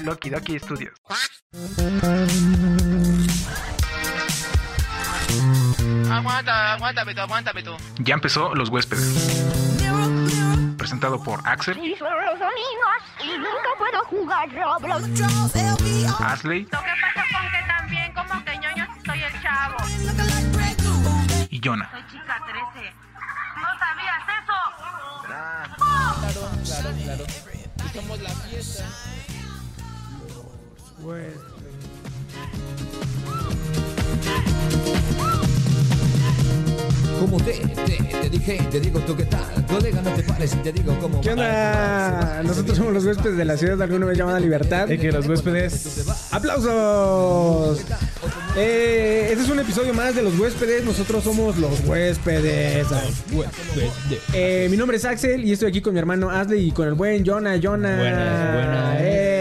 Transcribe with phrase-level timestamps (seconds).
[0.00, 0.94] Loki Doki Studios.
[6.10, 7.76] Aguanta, aguántame tú, aguántame tú.
[7.98, 9.44] Ya empezó Los Huéspedes.
[10.76, 15.04] Presentado por Axel, Y son los domingos y nunca puedo jugar Roblox.
[16.20, 19.76] Asley Lo que pasa con que también como que ñoño soy el chavo.
[21.50, 21.90] y Jonah.
[21.90, 22.42] Soy chica
[22.72, 22.92] 13.
[23.56, 25.68] ¿No sabías eso?
[37.20, 39.66] Como te, te, te dije, te digo tú qué tal.
[39.66, 42.42] Colega, no te pares y te digo cómo ¿Qué onda?
[42.44, 44.90] Nosotros somos los huéspedes de la ciudad de alguna vez llamada Libertad.
[44.90, 46.06] Es que los huéspedes.
[46.30, 47.80] ¡Aplausos!
[48.56, 50.84] Eh, este es un episodio más de los huéspedes.
[50.84, 52.86] Nosotros somos los huéspedes.
[54.32, 56.94] Eh, mi nombre es Axel y estoy aquí con mi hermano Asley y con el
[56.94, 57.58] buen Jonah.
[57.60, 57.96] Jonah.
[57.96, 58.96] Buenas, buenas.
[59.00, 59.37] Eh,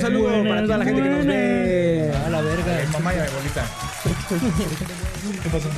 [0.00, 2.12] un saludo Buenas, para toda la gente que nos ve.
[2.24, 2.88] A la verga.
[2.92, 3.66] Mamá y abuelita.
[5.42, 5.68] ¿Qué pasó?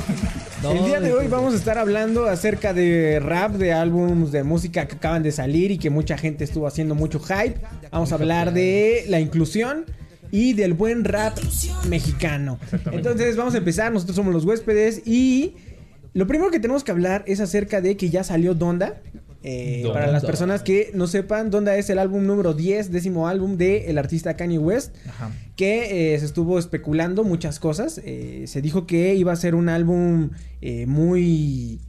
[0.61, 4.43] No, el día de hoy vamos a estar hablando acerca de rap, de álbumes de
[4.43, 7.55] música que acaban de salir y que mucha gente estuvo haciendo mucho hype.
[7.91, 9.85] Vamos a hablar de la inclusión
[10.31, 11.37] y del buen rap
[11.89, 12.59] mexicano.
[12.91, 15.55] Entonces vamos a empezar, nosotros somos los huéspedes y
[16.13, 19.01] lo primero que tenemos que hablar es acerca de que ya salió Donda.
[19.43, 19.83] Eh.
[19.91, 23.83] Para las personas que no sepan, Donda es el álbum número 10, décimo álbum del
[23.83, 25.31] el artista Kanye West Ajá.
[25.57, 28.01] que eh, se estuvo especulando muchas cosas.
[28.05, 30.29] Eh, se dijo que iba a ser un álbum
[30.87, 31.81] muy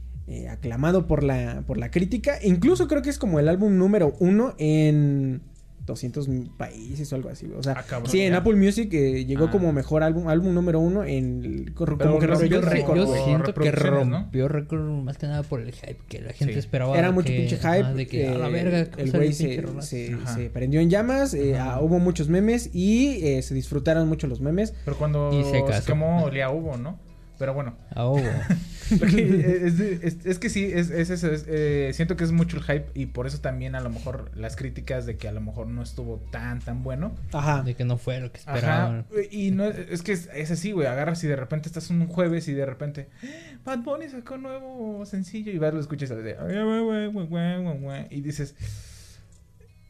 [0.49, 2.37] aclamado por la, por la crítica.
[2.43, 5.41] Incluso creo que es como el álbum número uno en
[5.85, 7.47] 200 países o algo así.
[7.57, 8.37] O sea, Ah, cabrón, sí, en ya.
[8.39, 9.51] Apple Music eh, llegó Ah.
[9.51, 12.97] como mejor álbum, álbum número uno en el- como Pero que rompió récord.
[12.97, 16.59] yo siento que rompió récord más que nada por el hype que la gente Sí.
[16.59, 16.97] esperaba.
[16.97, 17.93] Era mucho que- pinche hype.
[17.93, 18.87] de que a la eh, verga.
[18.97, 21.33] el güey se, se, se prendió en llamas.
[21.33, 24.73] eh, ah, hubo muchos memes y eh, se disfrutaron mucho los memes.
[24.85, 25.85] Pero cuando Y se se casó.
[25.85, 26.99] quemó, olía a hubo, ¿no?
[27.37, 27.75] Pero bueno.
[27.95, 28.11] Ah,
[28.89, 31.31] que- es, es- es que sí, es, es eso.
[31.31, 34.31] es, eh, siento que es mucho el hype y por eso también a lo mejor
[34.35, 37.15] las críticas de que a lo mejor no estuvo tan, tan bueno.
[37.33, 37.63] Ajá.
[37.63, 39.05] de que no fue lo que esperaban.
[39.11, 39.21] Ajá.
[39.31, 40.87] Y no, es que es, es así, güey.
[40.87, 43.07] Agarras y de repente estás un jueves y de repente
[43.63, 46.35] Bad Bunny sacó un nuevo sencillo y vas lo escuchas y de,
[48.11, 48.55] y dices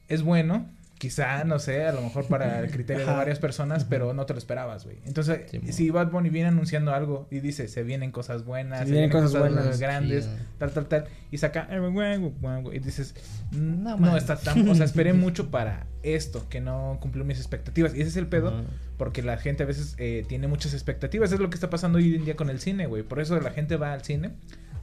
[0.07, 4.13] es bueno, quizá, no sé, a lo mejor para el criterio de varias personas, pero
[4.13, 4.97] no te lo esperabas, güey.
[5.06, 8.85] Entonces, Sí, si Bad Bunny viene anunciando algo y dice, se vienen cosas buenas, Se
[8.85, 9.79] se, vienen cosas cosas, buenas.
[9.79, 11.67] grandes, tal, tal, tal, y saca,
[12.73, 13.13] y dices,
[13.51, 17.39] "Mm, No no, está tan, o sea, esperé mucho para esto, que no cumplió mis
[17.39, 17.94] expectativas.
[17.95, 18.53] Y ese es el pedo,
[18.97, 21.31] porque la gente a veces eh, tiene muchas expectativas.
[21.31, 23.03] Es lo que está pasando hoy en día con el cine, güey.
[23.03, 24.31] Por eso la gente va al cine,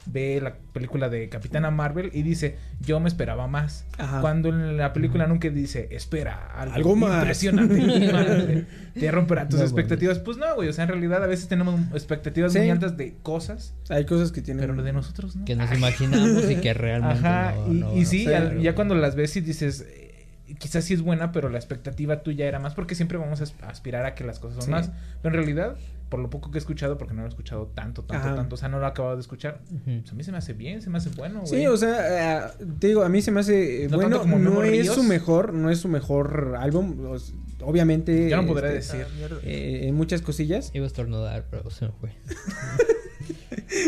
[0.05, 3.85] ve la película de Capitana Marvel y dice, yo me esperaba más.
[3.97, 4.21] Ajá.
[4.21, 7.19] Cuando en la película nunca dice, espera, algo, Algo más.
[7.19, 8.65] impresionante.
[8.99, 10.19] te romperá tus No, expectativas.
[10.19, 10.69] Pues no, güey.
[10.69, 12.59] O sea, en realidad a veces tenemos expectativas Sí.
[12.59, 14.67] muy altas de cosas, Hay cosas que tienen.
[14.67, 15.45] pero de nosotros no.
[15.45, 18.95] Que nos imaginamos y que realmente Ajá, no, y, no y sí, al- ya cuando
[18.95, 20.27] las ves y dices, eh,
[20.59, 24.05] quizás sí es buena, pero la expectativa tuya era más, porque siempre vamos a aspirar
[24.05, 24.71] a que las cosas son Sí.
[24.71, 24.91] más.
[25.21, 25.75] Pero en realidad,
[26.13, 28.35] por lo poco que he escuchado, porque no lo he escuchado tanto, tanto, Ajá.
[28.35, 30.53] tanto, o sea, no lo he acabado de escuchar, pues a mí se me hace
[30.53, 31.61] bien, se me hace bueno, güey.
[31.61, 34.37] Sí, o sea, eh, te digo, a mí se me hace eh, No bueno, como
[34.37, 34.93] no es Ríos.
[34.93, 37.17] su mejor, no es su mejor álbum,
[37.61, 38.29] obviamente.
[38.29, 39.39] Yo no podré este, decir.
[39.41, 40.69] eh, en muchas cosillas.
[40.75, 42.11] Iba a estornudar, pero se me fue.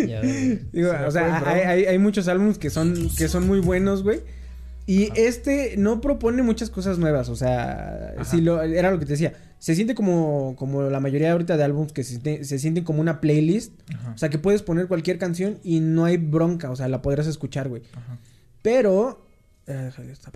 [0.07, 0.21] ya.
[0.23, 3.59] Digo, Se o sea, fue, hay, hay, hay muchos álbumes que son, que son muy
[3.59, 4.21] buenos, güey.
[4.87, 8.23] Y este no propone muchas cosas nuevas, o sea, Ajá.
[8.25, 11.63] si lo, era lo que te decía, se siente como, como la mayoría ahorita de
[11.63, 14.87] álbumes que se, siente- se sienten como una playlist, Ajá, o sea, que puedes poner
[14.87, 17.81] cualquier canción y no hay bronca, o sea, la podrás escuchar, güey.
[17.93, 18.19] ajá.
[18.61, 19.25] Pero...
[19.67, 20.31] Eh, está.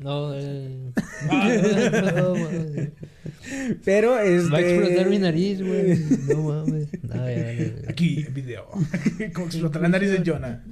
[0.00, 0.92] No, eh.
[3.84, 4.50] Pero este...
[4.50, 5.98] Va a explotar mi nariz, güey.
[6.28, 6.88] No mames.
[7.02, 7.72] No, ya, ya, ya.
[7.90, 8.66] Aquí, video.
[9.34, 10.64] Como explota la nariz de Jonah.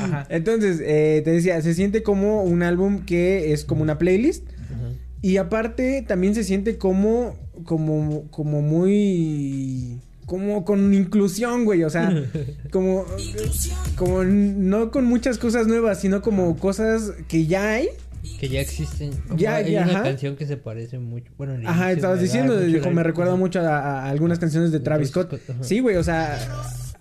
[0.00, 0.26] Ajá.
[0.30, 4.46] Entonces, eh, te decía, se siente como un álbum que es como una playlist.
[4.48, 4.92] Ajá.
[5.22, 11.84] Y aparte, también se siente como, como, como muy, como con inclusión, güey.
[11.84, 12.24] O sea,
[12.70, 13.04] como,
[13.96, 17.88] como no con muchas cosas nuevas, sino como cosas que ya hay.
[18.38, 19.12] Que ya existen.
[19.28, 20.02] Como Ya, hay ya, una ajá.
[20.02, 21.32] canción que se parece mucho.
[21.38, 22.54] Bueno, el Ajá, estabas diciendo,
[22.92, 25.38] me recuerda mucho a, a algunas canciones de Travis Scott.
[25.42, 25.62] Scott.
[25.62, 26.38] Sí, güey, o sea,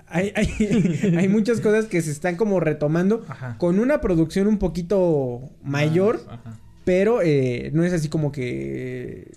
[0.09, 3.56] hay, hay, hay muchas cosas que se están como retomando Ajá.
[3.57, 6.21] con una producción un poquito mayor.
[6.27, 6.59] Ajá.
[6.85, 9.31] Pero eh, no es así como que.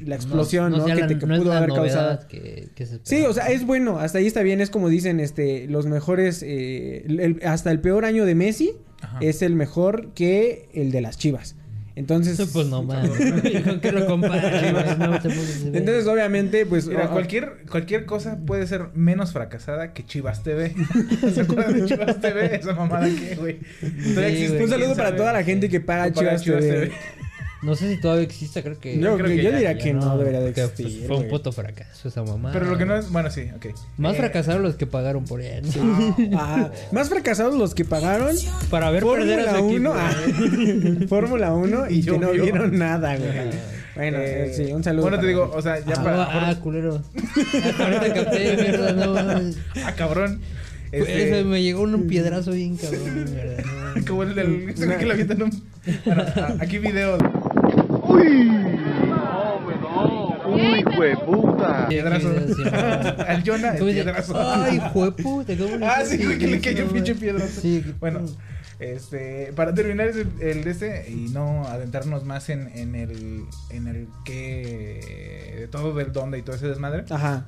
[0.00, 0.84] La explosión, ¿no?
[0.84, 2.26] sea que la- te que no es pudo la haber causado.
[2.28, 3.98] Que, que se Sí, o sea, es bueno.
[3.98, 4.60] Hasta ahí está bien.
[4.60, 6.42] Es como dicen, este, los mejores.
[6.42, 9.18] eh, el- el- hasta el peor año de Messi Ajá.
[9.22, 11.56] es el mejor que el de las Chivas.
[11.96, 13.10] Entonces, Pues no mames.
[13.62, 14.60] ¿Con qué lo comparas?
[14.66, 14.98] Chivas?
[14.98, 15.76] No te pongas de ver.
[15.80, 20.74] entonces obviamente, pues Mira, cualquier, cualquier cosa puede ser menos fracasada que Chivas TV.
[21.34, 22.56] ¿Se acuerdan de Chivas TV?
[22.56, 23.58] Esa mamada que, güey.
[23.80, 25.18] Sí, un saludo ¿quién para sabe?
[25.18, 26.90] toda la gente que paga Chivas, TV.
[27.64, 28.98] No sé si todavía existe, creo que.
[28.98, 31.06] Yo, creo que- yo ya- diría ya que no, debería de que existir.
[31.06, 32.50] Fue un puto fracaso esa mamá.
[32.52, 33.10] Pero lo que no es...
[33.10, 33.66] Bueno, sí, ok.
[33.96, 35.64] Más Eh, fracasaron los que pagaron por él.
[35.76, 36.16] ¿no?
[36.38, 38.36] Ah, más fracasados los que pagaron
[38.70, 41.02] Para ver perder a Fórmula su 1, equipo.
[41.02, 43.30] ah, Fórmula 1 y que no vieron nada, güey.
[43.96, 45.02] Bueno, eh, sí, un saludo.
[45.02, 46.48] Bueno, te digo, o sea, ya Ah, para...
[46.50, 47.00] ah, culero.
[47.16, 49.56] Ah, ahorita capté, mierda, no mames.
[49.84, 50.40] Ah, cabrón.
[50.90, 53.62] Pues, Este, me llegó un piedrazo bien cabrón, mierda.
[54.06, 54.74] Como el del...
[54.74, 55.62] que le avientan un...
[56.04, 57.18] Bueno, a- aquí video.
[60.46, 61.88] Uy, hueputa.
[61.88, 62.28] Piedrazo.
[63.26, 64.34] Al Jonah, el piedrazo.
[64.36, 67.60] Ay, jueputa, ¿cómo le Ah, sí, güey, que le cayó un pinche piedrazo.
[68.00, 68.20] Bueno,
[68.78, 73.86] este, para terminar el, el de este y no adentrarnos más en, en el en
[73.86, 77.04] el que de todo del dónde y todo ese desmadre.
[77.10, 77.46] Ajá.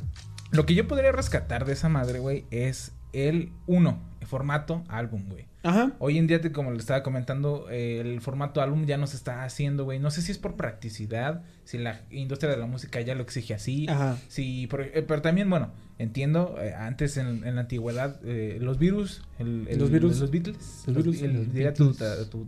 [0.50, 5.25] Lo que yo podría rescatar de esa madre, güey, es el uno, el formato álbum,
[5.29, 5.47] güey.
[5.66, 5.92] Ajá.
[5.98, 9.16] Hoy en día, te- como le estaba comentando, eh, el formato álbum ya no se
[9.16, 9.98] está haciendo, güey.
[9.98, 13.54] No sé si es por practicidad, si la industria de la música ya lo exige
[13.54, 13.86] así.
[13.88, 14.18] Ajá.
[14.28, 18.78] Sí, por- eh, pero también, bueno, entiendo, eh, antes en, en la antigüedad, eh, los
[18.78, 20.20] virus, el, el- Los virus.
[20.20, 21.22] los Beatles, Los virus.
[21.22, 22.30] el- Los diría tu, Beatles.
[22.30, 22.46] tu-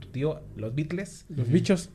[0.00, 1.90] tu tío, los Beatles, Los bichos.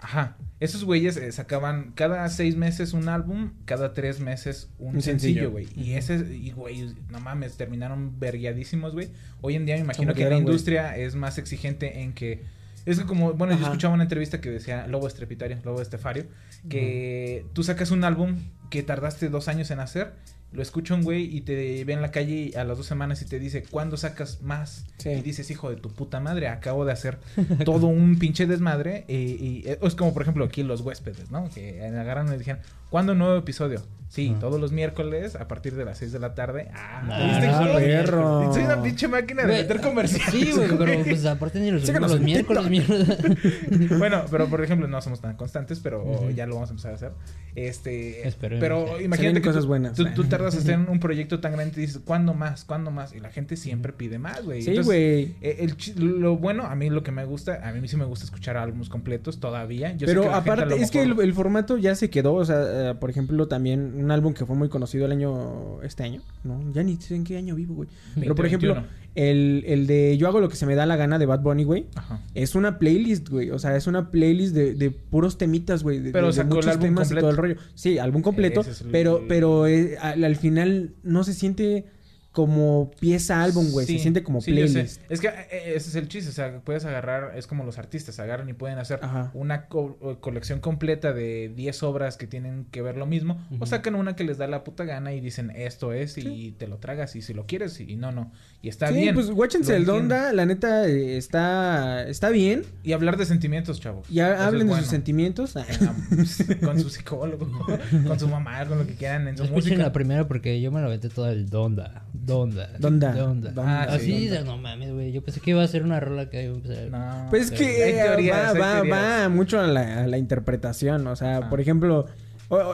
[0.00, 5.02] Ajá, esos güeyes eh, sacaban cada seis meses un álbum, cada tres meses un, Un
[5.02, 5.50] sencillo.
[5.50, 5.68] güey.
[5.76, 9.10] Y ese, y güey, no mames, terminaron verguiadísimos, güey.
[9.40, 12.42] Hoy en día me imagino que la industria es más exigente en que...
[12.86, 16.26] Es que como, bueno, yo escuchaba una entrevista que decía Lobo Estrepitario, Lobo Estefario,
[16.68, 18.36] que tú sacas un álbum
[18.68, 20.12] que tardaste dos años en hacer,
[20.54, 23.26] lo escucha un güey y te ve en la calle a las dos semanas y
[23.26, 24.86] te dice, ¿cuándo sacas más?
[24.98, 25.10] Sí.
[25.10, 27.18] Y dices, hijo de tu puta madre, acabo de hacer
[27.64, 29.04] todo un pinche desmadre.
[29.08, 31.50] eh, y eh, es como, por ejemplo, aquí los huéspedes, ¿no?
[31.50, 33.82] Que agarran y dijeron, ¿cuándo un nuevo episodio?
[34.14, 36.68] Sí, todos los miércoles a partir de las 6 de la tarde.
[36.72, 37.78] Ah, Ah, ¿viste, Ah, hijo?
[37.78, 38.52] perro.
[38.54, 40.30] Soy una pinche máquina de meter comerciales.
[40.30, 43.16] Sí, güey, pero pues aparte ni los Síganos los en miércoles, mierda.
[43.98, 46.94] bueno, pero por ejemplo, no somos tan constantes, pero ya lo vamos a empezar a
[46.94, 47.12] hacer.
[47.56, 48.60] Este, Esperemos.
[48.60, 49.94] pero imagínate que cosas tú, buenas.
[49.96, 52.64] Tú, tú tardas en hacer un proyecto tan grande y dices, ¿cuándo más?
[52.64, 53.14] ¿Cuándo más?
[53.14, 54.62] Y la gente siempre pide más, güey.
[54.62, 55.34] Sí, güey.
[55.40, 58.56] eh, lo bueno, a mí lo que me gusta, a mí sí me gusta escuchar
[58.56, 59.92] álbumes completos todavía.
[59.92, 62.34] Yo sé Pero que la gente a aparte, es que el formato ya se quedó.
[62.34, 65.82] O sea, eh, por ejemplo, también un álbum que fue muy conocido el año.
[65.82, 66.60] Este año, ¿no?
[66.72, 67.88] Ya ni sé en qué año vivo, güey.
[68.18, 69.04] Pero por ejemplo, 2021.
[69.16, 71.64] el, el de Yo hago lo que se me da la gana de Bad Bunny,
[71.64, 71.86] güey.
[71.94, 72.20] Ajá.
[72.34, 73.50] Es una playlist, güey.
[73.50, 75.98] O sea, es una playlist de, de puros temitas, güey.
[76.00, 77.56] De, Pero de- sacó el muchos álbum temas y todo el rollo.
[77.74, 78.60] Sí, álbum completo.
[78.60, 81.86] Es el- pero, pero eh, al, al final no se siente
[82.34, 83.86] como pieza álbum, güey.
[83.86, 84.72] Sí, se siente como sí, yo sé.
[84.72, 85.00] playlist.
[85.08, 88.18] Es que eh, ese es el chiste, o sea, puedes agarrar, es como los artistas,
[88.18, 89.30] agarran y pueden hacer Ajá.
[89.34, 93.66] una co- o- colección completa de 10 obras que tienen que ver lo mismo, o
[93.66, 96.78] sacan una que les da la puta gana y dicen esto es y te lo
[96.78, 98.32] tragas y si lo quieres y no, no.
[98.62, 99.14] Y está sí, bien.
[99.14, 99.84] pues guáchense el.
[99.84, 102.64] Donda, la neta eh, está, está bien.
[102.82, 104.08] Y hablar de sentimientos, chavos.
[104.10, 104.82] Es hablen de bueno.
[104.82, 105.54] sus sentimientos.
[106.64, 107.46] con su psicólogo,
[108.08, 109.82] con su mamá, con lo que quieran en su Escuchen música.
[109.84, 112.02] la primera porque yo me la aventé toda el Donda.
[112.26, 112.68] Donda.
[112.78, 113.12] Donda.
[113.12, 113.50] Donda.
[113.50, 113.82] Donda.
[113.84, 114.44] Ah, sí, Donda.
[114.44, 115.12] no mames, güey.
[115.12, 116.90] Yo pensé que iba a ser una rola que iba a empezar.
[116.90, 118.88] No, Pues es que teorías, va, va,
[119.22, 121.06] va mucho a la, a la interpretación.
[121.06, 122.06] O sea, por ejemplo,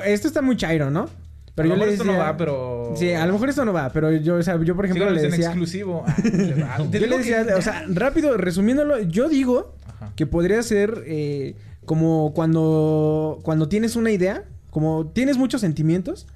[0.04, 1.08] esto está muy chairo, ¿no?
[1.54, 2.12] Pero A yo lo le mejor decía.
[2.12, 4.58] esto no va, pero- Sí, a lo mejor esto no va, pero yo, o sea,
[4.62, 5.46] yo por ejemplo le en decía.
[5.46, 6.04] exclusivo.
[6.64, 10.12] Ah, Yo digo le decía, que- o sea, rápido, resumiéndolo, yo digo Ajá.
[10.16, 16.26] que podría ser eh, como cuando, cuando tienes una idea, como tienes muchos sentimientos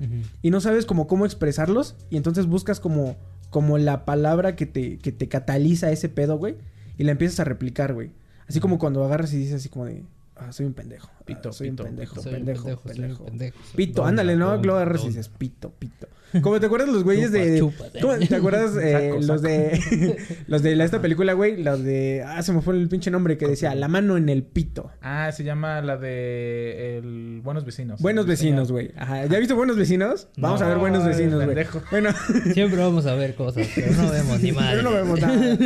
[0.43, 3.17] y no sabes como cómo expresarlos y entonces buscas como,
[3.51, 6.57] como la palabra que te, que te cataliza ese pedo, güey,
[6.99, 8.11] y la empiezas a replicar, güey.
[8.49, 10.05] Así como cuando agarras y dices así como de,
[10.37, 11.09] ah, soy un pendejo.
[11.13, 12.23] ah, Pito, soy pito, un pendejo, pito.
[12.23, 13.25] Soy un pendejo, pendejo, soy un pendejo.
[13.25, 13.59] pendejo.
[13.77, 14.57] Pito, ándale, ¿no?
[14.57, 16.09] Luego agarras y dices pito, pito.
[16.43, 17.59] Como te acuerdas los güeyes de.
[17.59, 18.01] Chupa, chupa.
[18.01, 19.41] ¿Cómo te acuerdas eh, Saco, los saco.
[19.43, 20.17] de.
[20.47, 21.63] los de la- esta película, güey?
[21.63, 22.25] Los de.
[22.27, 24.91] Ah, se me fue el pinche nombre que decía La mano en el pito.
[25.01, 28.01] Ah, se llama la de el Buenos Vecinos.
[28.01, 28.91] Buenos vecinos, güey.
[28.97, 29.27] Ajá.
[29.27, 30.29] ¿Ya viste Buenos Vecinos?
[30.37, 31.67] Vamos a ver No, Buenos Vecinos, güey.
[31.91, 32.11] Bueno,
[32.53, 34.71] Siempre vamos a ver cosas, pero no vemos ni madre.
[34.79, 35.57] pero no vemos nada.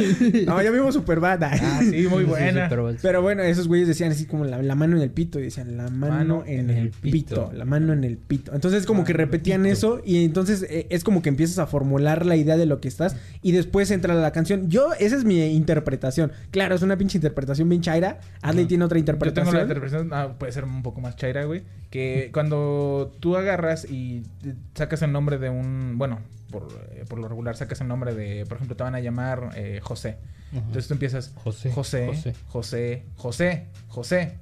[0.47, 1.43] No, ya vimos Superbad.
[1.43, 2.69] Ah, sí, muy Sí, buena.
[2.69, 5.39] pero- bueno, esos güeyes decían así como la, la mano en el pito.
[5.41, 7.51] Y decían la mano, Mano en, el pito.
[7.55, 8.55] La mano en el pito.
[8.55, 10.01] Entonces como que repetían eso.
[10.05, 13.17] Y entonces eh, es como que empiezas a formular la idea de lo que estás.
[13.43, 14.69] Y después entra la canción.
[14.69, 16.33] Yo, esa es mi interpretación.
[16.51, 18.21] Claro, es una pinche interpretación bien chaira.
[18.43, 19.55] Adley tiene otra Yo tengo interpretación.
[19.55, 21.65] la interpretación, ah, puede ser un poco más chaira, güey.
[21.91, 25.95] Que cuando tú agarras y eh, sacas el nombre de un.
[25.97, 28.45] Bueno, por, eh, por lo regular sacas el nombre de.
[28.47, 30.19] Por ejemplo, te van a llamar eh, José.
[30.53, 32.35] Entonces tú empiezas José, José, José.
[32.47, 34.39] José, José, José,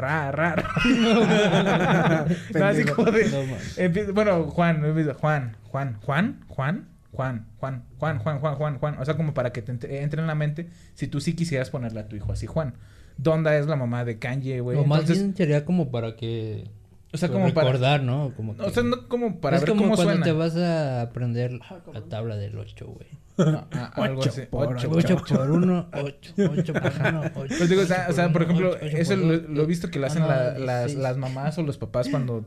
[0.00, 2.26] ra, ra, ra.
[2.54, 3.78] no, así como de- No, mames.
[3.78, 8.96] empie- bueno, Juan, empieza, Juan, Juan, Juan, Juan, Juan, Juan, Juan, Juan, Juan, Juan, Juan.
[8.98, 11.70] O sea, como para que te ent- entre en la mente si tú sí quisieras
[11.70, 12.74] ponerle a tu hijo así, Juan.
[13.16, 14.78] Donda es la mamá de Kanye, güey.
[14.78, 16.70] O más Entonces, bien sería como para que...
[17.12, 17.68] o sea, como para...
[17.68, 18.32] recordar, ¿no?
[18.36, 20.24] Como que- O sea, no como para es ver como cómo cuando suena.
[20.24, 21.52] te vas a aprender
[21.92, 23.08] la tabla del 8, güey.
[23.38, 24.42] Ah, ah, algo Ocho así.
[24.50, 26.34] por Ocho, 8 por 1, 8.
[26.36, 27.54] 8 por 1, 8.
[27.58, 30.06] Pues digo, o sea, o sea, por ejemplo, eso lo, lo he visto que lo
[30.06, 31.56] hacen la- las, las mamás.
[31.58, 32.44] o los papás cuando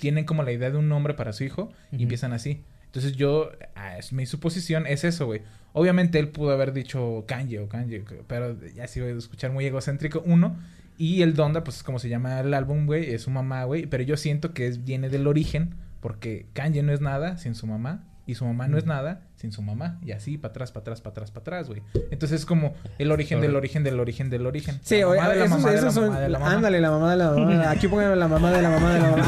[0.00, 2.02] tienen como la idea de un nombre para su hijo y Ujú.
[2.04, 2.64] empiezan así.
[2.86, 5.42] Entonces yo, ah, es, mi suposición es eso, güey.
[5.74, 9.64] Obviamente él pudo haber dicho Kanye o Kanye, pero ya sí voy a escuchar muy
[9.64, 10.56] egocéntrico, uno.
[10.98, 13.86] Y el Donda, pues como se llama el álbum, güey, es su mamá, güey.
[13.86, 17.66] Pero yo siento que es, viene del origen, porque Kanye no es nada sin su
[17.66, 18.04] mamá.
[18.24, 19.98] Y su mamá no es nada sin su mamá.
[20.00, 21.82] Y así, para atrás, para atrás, para atrás, para atrás, güey.
[22.12, 24.78] Entonces es como el origen del origen del origen del origen.
[24.82, 26.06] Sí, La oye, mamá de la esos, mamá de la son.
[26.06, 26.52] mamá de la mamá.
[26.52, 27.70] Ándale, la mamá de la mamá.
[27.70, 29.26] Aquí pongan la mamá de la mamá de la mamá.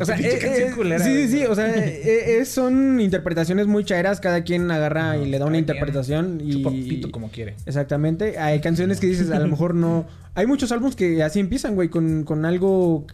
[0.00, 4.20] O sea, eh, eh, culera, sí, sí, sí, o sea, eh, son interpretaciones muy chaeras,
[4.20, 7.54] cada quien agarra y le da una interpretación y chupa pito como quiere.
[7.66, 11.74] Exactamente, hay canciones que dices, a lo mejor no, hay muchos álbumes que así empiezan,
[11.74, 13.06] güey, con, con algo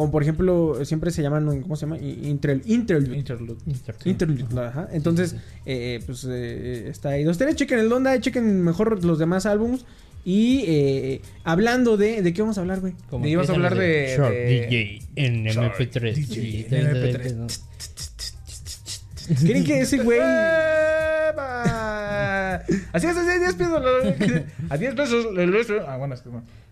[0.00, 1.98] como por ejemplo, siempre se llaman, ¿cómo se llama?
[1.98, 3.18] Inter, interlude.
[3.18, 3.58] Interlude.
[4.06, 4.88] Interlude, ajá.
[4.92, 7.28] Entonces, eh, pues eh, está ahí.
[7.28, 9.84] Ustedes chequen el Donda, chequen mejor los demás álbumes.
[10.24, 12.20] Y eh, hablando de.
[12.22, 12.94] ¿De qué vamos a hablar, güey?
[13.24, 16.14] Ibas a hablar de- Short de- DJ en Short MP3.
[16.14, 17.22] DJ Sí, en de- de- MP3.
[17.22, 17.46] de- ¿no?
[19.40, 20.18] ¿Creen que ese güey.
[22.92, 23.82] Así es, así es, 10 pesos.
[24.70, 25.26] A 10 pesos.
[25.86, 26.28] Ah, bueno, es que.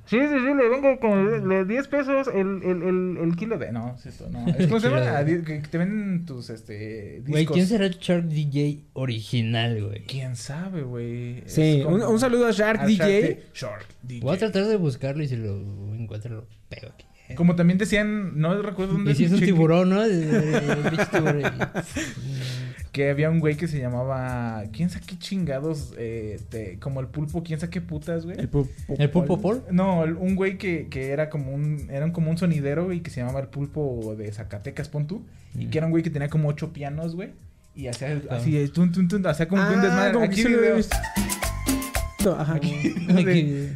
[0.09, 3.71] Sí, sí, sí, le vengo con le- 10 pesos el, el, el, el kilo de.
[3.73, 4.47] No, es esto, no.
[4.49, 5.25] Es como se llama.
[5.25, 7.31] Que te venden tus este, discos.
[7.31, 10.05] Güey, ¿quién será el Shark DJ original, güey?
[10.07, 11.43] ¿Quién sabe, güey?
[11.47, 13.43] Sí, como- un, un saludo a Shark a DJ.
[13.55, 14.21] Shark DJ.
[14.25, 15.57] Voy a tratar de buscarlo y si lo
[15.95, 17.05] encuentro lo pego aquí.
[17.35, 20.03] Como también decían, no recuerdo dónde Y si es un tiburón, ¿no?
[20.03, 21.43] El- el- el pinche tiburón
[22.99, 24.65] que había un güey que se llamaba.
[24.73, 25.95] ¿Quién sabe qué chingados?
[26.81, 28.37] Como el pulpo, ¿quién sabe qué putas, güey?
[28.41, 29.63] ¿El, pulpo, Paul?
[29.71, 31.87] No, un güey que, que, era como un.
[31.91, 35.25] Era como un sonidero, y que se llamaba el pulpo de Zacatecas, pontú
[35.55, 37.31] Y que era un güey que tenía como ocho pianos, güey.
[37.77, 40.25] Y hacía así, el tun, tun, tun, hacía como un desmadre.
[40.25, 40.43] Aquí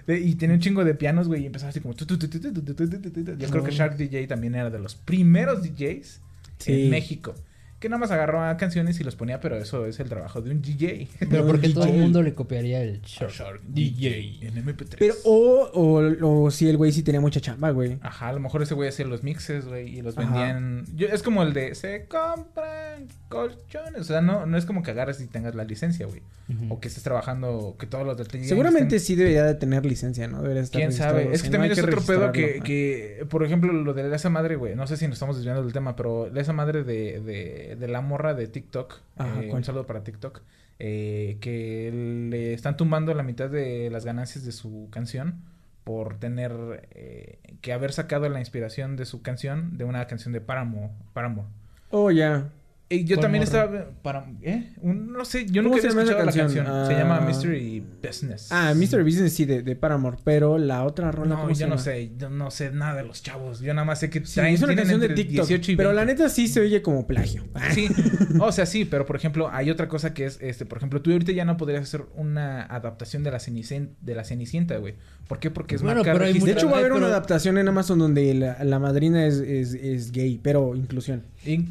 [0.08, 1.94] y tenía un chingo de pianos, güey, y empezaba así como...
[1.94, 6.20] Yo creo que Shark DJ también era de los primeros DJs
[6.66, 7.36] en México.
[7.82, 10.62] Que nada más agarraba canciones y los ponía, pero eso es el trabajo de un
[10.62, 11.08] DJ.
[11.28, 12.00] Pero porque todo el DJ.
[12.00, 14.38] mundo le copiaría el Shark, Shark DJ.
[14.40, 14.94] en MP3.
[15.00, 17.98] Pero, o, o, o si el güey sí tenía mucha chamba, güey.
[18.00, 20.26] Ajá, a lo mejor ese güey hacía los mixes, güey, y los Ajá.
[20.28, 20.86] vendían...
[20.94, 24.00] Yo, es como el de, se compran colchones.
[24.00, 26.22] O sea, no, no es como que agarres y tengas la licencia, güey.
[26.68, 29.86] O que estés trabajando, que todos los del DJ Seguramente estén- sí debería de tener
[29.86, 30.42] licencia, ¿no?
[30.42, 31.32] Debería estar ¿Quién sabe?
[31.32, 34.56] Es que no, también es otro pedo que, que, por ejemplo, lo de esa madre,
[34.56, 34.74] güey.
[34.76, 38.00] No sé si nos estamos desviando del tema, pero esa madre de, de, de la
[38.02, 39.00] morra de TikTok.
[39.16, 40.42] Ajá, eh, un saludo para TikTok.
[40.78, 41.90] eh, que
[42.30, 45.40] le están tumbando la mitad de las ganancias de su canción
[45.84, 46.52] por tener
[46.92, 50.90] eh, que haber sacado la inspiración de su canción de una canción de Paramore.
[51.12, 51.48] Paramore.
[51.90, 52.50] Oh, ya.
[52.94, 54.72] Y yo ¿Cuál también estaba para ¿eh?
[54.80, 56.64] Un- no sé, yo ¿Cómo nunca se había escuchado la canción?
[56.64, 56.86] canción.
[56.86, 56.98] Se Ah.
[56.98, 58.48] llama Mystery Business.
[58.50, 59.02] Ah, Mr.
[59.04, 60.18] Business sí, de, de Paramore.
[60.24, 61.82] Pero la otra rola, No, ¿cómo yo se no llama?
[61.82, 63.60] sé, yo no sé nada de los chavos.
[63.60, 65.46] Yo nada más sé que Sí, traen- es una canción de TikTok.
[65.46, 66.22] 18 y Pero la 20.
[66.22, 67.44] neta sí se oye como plagio.
[67.72, 67.88] Sí,
[68.40, 71.12] o sea, sí, pero por ejemplo, hay otra cosa que es, este, por ejemplo, tú
[71.12, 74.94] ahorita ya no podrías hacer una adaptación de la, Cenicienta, de la Cenicienta, güey.
[75.28, 75.50] ¿Por qué?
[75.50, 78.34] Porque es Bueno, pero hay De hecho, va a haber una adaptación en Amazon donde
[78.34, 81.22] la, la madrina es, es, es gay, pero inclusión.
[81.46, 81.66] Y-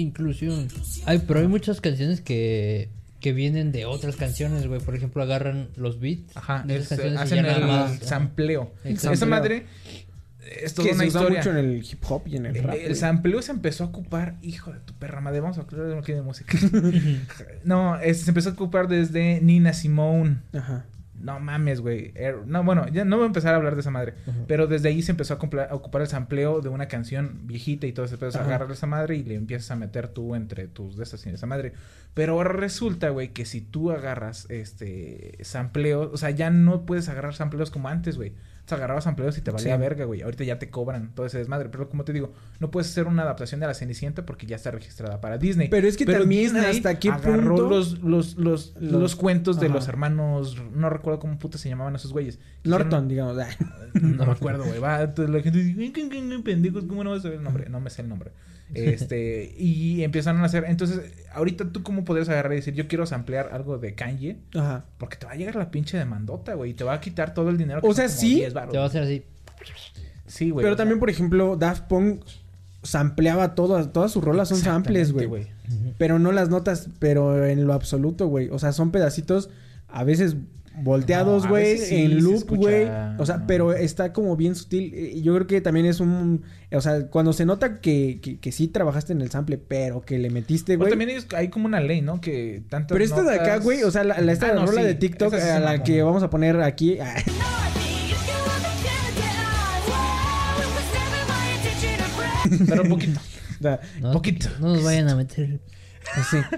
[0.00, 0.68] Inclusión.
[1.06, 2.88] Ay, pero hay muchas canciones que,
[3.20, 4.80] que vienen de otras canciones, güey.
[4.80, 7.88] Por ejemplo, agarran los beats Ajá, de esas es- canciones y hacen ya el nada
[7.88, 7.98] más.
[7.98, 8.72] sampleo.
[8.84, 9.14] Exacto.
[9.14, 9.66] Esa madre
[10.62, 11.38] es toda que una se historia.
[11.38, 12.74] mucho en el hip hop y en el rap.
[12.74, 12.94] El güey.
[12.94, 16.58] sampleo se empezó a ocupar, hijo de tu perra madre, vamos a hablar de música.
[17.64, 20.38] no, es- se empezó a ocupar desde Nina Simone.
[20.52, 20.86] Ajá.
[21.20, 22.12] No mames, güey.
[22.14, 24.14] Er- No, bueno, ya no voy a empezar a hablar de esa madre.
[24.48, 27.92] Pero desde ahí se empezó a, a ocupar el sampleo de una canción viejita y
[27.92, 28.30] todo ese pedo.
[28.30, 28.50] O sea, Ajá.
[28.54, 31.46] agarrar esa madre y le empiezas a meter tú entre tus de esas y esa
[31.46, 31.72] madre.
[32.14, 37.08] Pero ahora resulta, güey, que si tú agarras este sampleo, o sea, ya no puedes
[37.08, 38.32] agarrar sampleos como antes, güey.
[38.68, 39.80] Sea, agarrabas amplios y te valía Sí.
[39.80, 40.22] verga, güey.
[40.22, 41.68] Ahorita ya te cobran todo ese desmadre.
[41.70, 44.70] Pero como te digo, no puedes hacer una adaptación de la Cenicienta porque ya está
[44.70, 45.68] registrada para Disney.
[45.68, 49.58] Pero es que también Disney hasta qué agarró punto- los, los, los, los, Los- cuentos
[49.60, 50.56] de los hermanos...
[50.74, 52.38] No recuerdo cómo puta se llamaban esos güeyes.
[52.64, 53.38] Norton, digamos.
[53.38, 53.48] ah.
[53.94, 54.78] No me acuerdo, güey.
[54.78, 57.38] Va, entonces la gente dice, "Ay, qué- qué- qué pendejos, ¿cómo no vas a saber
[57.38, 57.68] el nombre?
[57.68, 58.30] No me sé el nombre.
[58.72, 60.64] Este, y empezaron a hacer.
[60.68, 61.00] Entonces,
[61.32, 64.36] ahorita tú, ¿cómo podrías agarrar y decir, yo quiero samplear algo de Kanye?
[64.54, 64.84] Ajá.
[64.96, 66.70] Porque te va a llegar la pinche demandota, güey.
[66.70, 67.80] Y te va a quitar todo el dinero.
[67.80, 68.36] que O sea, sí.
[68.36, 69.24] 10 varos, Te va a hacer así.
[70.26, 70.62] Sí, güey.
[70.62, 72.22] Pero sea, también, por ejemplo, Daft Punk
[72.84, 75.26] sampleaba todas, todas sus rolas son samples, güey.
[75.42, 78.48] Exactamente, Pero no las notas, pero en lo absoluto, güey.
[78.50, 79.50] O sea, son pedacitos
[79.88, 80.36] a veces
[80.76, 82.86] volteados, güey, sí en loop, escucha, güey.
[83.18, 84.92] O sea, pero está como bien sutil.
[84.94, 86.42] Eh, Yo creo que también es un...
[86.72, 90.18] O sea, cuando se nota que, que, que sí trabajaste en el sample, pero que
[90.18, 90.90] le metiste, Pues güey.
[90.90, 92.20] también es- hay como una ley, ¿no?
[92.20, 92.94] Que tanto.
[92.94, 94.86] Pero esta de acá, güey, o sea, la, la- esta Ah, no, rola sí.
[94.86, 96.98] de TikTok sí a la que vamos a poner aquí...
[97.02, 97.14] ah,
[102.68, 103.20] Pero un poquito.
[103.60, 104.48] da- No, Poquito.
[104.60, 105.60] No nos vayan a meter.
[106.30, 106.38] sí.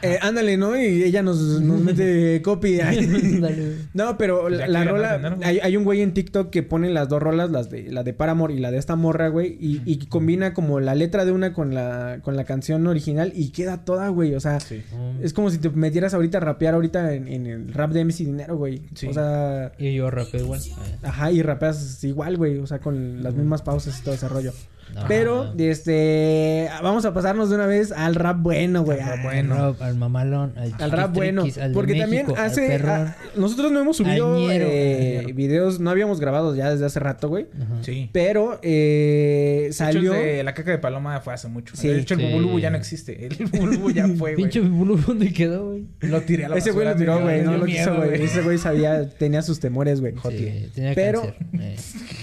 [0.00, 0.74] Eh, ándale, ¿no?
[0.80, 2.80] Y ella nos, nos mete copy.
[3.94, 5.36] No, pero la, Ya la rola.
[5.42, 8.12] Hay, hay un güey en TikTok que pone las dos rolas, las de la de
[8.12, 9.56] Paramore y la de esta morra, güey.
[9.60, 13.50] Y, y combina como la letra de una con la, con la canción original y
[13.50, 14.34] queda toda, güey.
[14.34, 14.82] O sea, Sí.
[15.22, 18.24] es como si te metieras ahorita a rapear ahorita en, en el rap de MC
[18.24, 18.82] Dinero, güey.
[18.94, 19.06] Sí.
[19.08, 19.72] O sea.
[19.78, 20.60] Y yo rapeo igual.
[21.02, 22.58] Ajá, y rapeas igual, güey.
[22.58, 24.52] O sea, con las mismas pausas y todo ese rollo.
[24.94, 25.64] No, Pero, no.
[25.64, 26.68] este.
[26.82, 29.00] Vamos a pasarnos de una vez al rap bueno, güey.
[29.00, 29.54] Al rap bueno.
[29.54, 31.44] Rap, al mamalón, al, Al rap bueno.
[31.60, 32.74] al Porque también México, al hace.
[32.84, 37.46] ah, nosotros no hemos subido eh, videos, no habíamos grabado ya desde hace rato, güey.
[37.54, 37.82] Ajá.
[37.82, 38.10] Sí.
[38.12, 40.12] Pero eh, De hecho, salió.
[40.12, 41.76] de la caca de paloma fue hace mucho.
[41.76, 41.88] Sí.
[41.88, 42.26] de hecho, el Sí.
[42.26, 43.26] bubulubu ya no existe.
[43.26, 44.36] El bubulubu ya fue, güey.
[44.36, 45.84] Pinche bulu, ¿dónde quedó, güey?
[46.00, 47.42] Lo tiré a la Ese güey lo tiró, güey.
[47.42, 48.22] No lo miedo, quiso, güey.
[48.22, 50.14] Ese güey sabía, tenía sus temores, güey.
[50.30, 51.36] Sí, tenía Pero- cáncer.
[51.60, 51.76] Eh,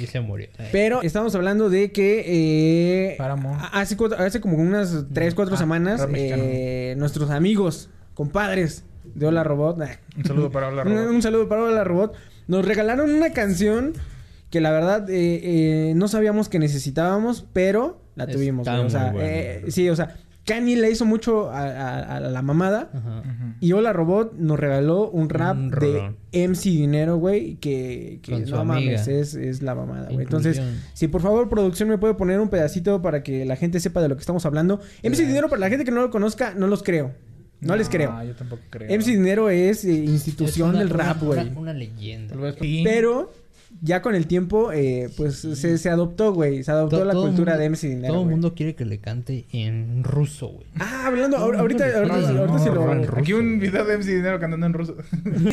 [0.03, 0.48] y se murió.
[0.72, 3.17] Pero estamos hablando de que eh,
[3.72, 8.84] hace, cuatro- hace como unas 3, 4 Ah, semanas eh, nuestros amigos, compadres
[9.15, 9.79] de Hola Robot,
[10.17, 11.10] Un saludo para Hola Robot.
[11.10, 12.13] un saludo para Hola Robot,
[12.48, 13.93] nos regalaron una canción
[14.50, 18.67] que la verdad eh, eh, no sabíamos que necesitábamos, pero la tuvimos.
[18.67, 22.41] O muy sea, eh, sí, o sea, Kanye le hizo mucho a, a- a la
[22.41, 22.89] mamada.
[22.93, 23.24] Ajá.
[23.60, 26.13] Y Hola Robot nos regaló un rap Un de.
[26.48, 28.19] MC Dinero, güey, que,
[28.50, 30.23] no mames, es, es la mamada, güey.
[30.23, 30.60] Entonces,
[30.93, 34.10] si por favor producción me puede poner un pedacito para que la gente sepa de
[34.10, 34.80] lo que estamos hablando.
[35.04, 37.13] MC Dinero, para la gente que no lo conozca, no los creo.
[37.60, 38.12] No, les creo.
[38.23, 38.89] yo tampoco creo.
[38.89, 41.39] MC Dinero es eh, institución Es una- del rap, güey.
[41.49, 42.36] Una, una leyenda.
[42.84, 43.32] Pero
[43.84, 46.63] ya con el tiempo, eh, pues se, se adoptó, güey.
[46.63, 48.13] Se adoptó la todo cultura mundo- de MC Dinero.
[48.13, 50.67] Todo el mundo quiere que le cante en ruso, güey.
[50.80, 52.48] Ah, hablando, ahor- ahorita, ahorita, lo.
[52.48, 53.20] ruso.
[53.20, 54.96] Aquí un video de MC Dinero cantando en ruso.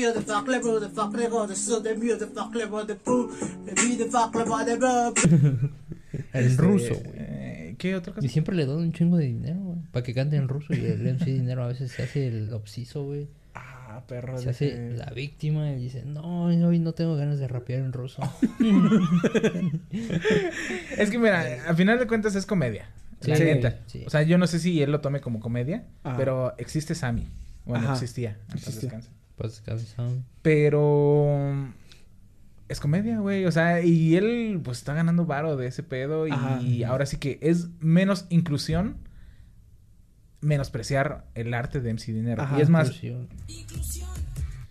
[6.32, 7.14] En ruso, güey.
[7.16, 8.26] Eh, ¿Qué otra cosa?
[8.26, 9.78] Y siempre le dan un chingo de dinero, güey.
[9.92, 10.74] Para que cante en ruso.
[10.74, 13.28] Y el MC Dinero a veces se hace el obsiso, güey.
[13.98, 14.38] Ah, perro.
[14.38, 17.92] Se hace dije- la víctima y dice, no, hoy no tengo ganas de rapear en
[17.92, 18.22] ruso.
[20.96, 22.88] Es que mira, al final de cuentas es comedia.
[23.22, 23.78] La Sí, neta.
[23.86, 24.04] sí.
[24.06, 26.16] O sea, yo no sé si él lo tome como comedia, Ajá.
[26.16, 27.26] pero existe Sammy.
[27.64, 27.94] Bueno, Ajá.
[27.94, 28.38] existía.
[29.36, 30.24] Pues canción.
[30.42, 31.68] Pero
[32.68, 33.44] es comedia, güey.
[33.46, 36.26] O sea, y él pues está ganando varo de ese pedo.
[36.60, 38.96] Y ahora sí que es menos inclusión,
[40.40, 42.42] menospreciar el arte de MC Dinero.
[42.42, 42.58] Ajá.
[42.58, 43.28] y es más, Inclusión.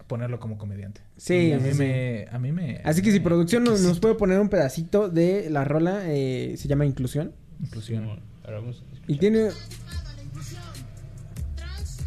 [0.08, 1.02] ponerlo como comediante.
[1.18, 1.78] Sí, Y a mí sí, sí.
[1.80, 2.82] me, a mí me.
[2.84, 6.68] Así que si producción nos, nos puede poner un pedacito de la rola, eh, se
[6.68, 7.34] llama Inclusión.
[7.60, 8.22] Inclusión.
[8.46, 9.50] Vamos a Y tiene.
[11.56, 11.98] Trans,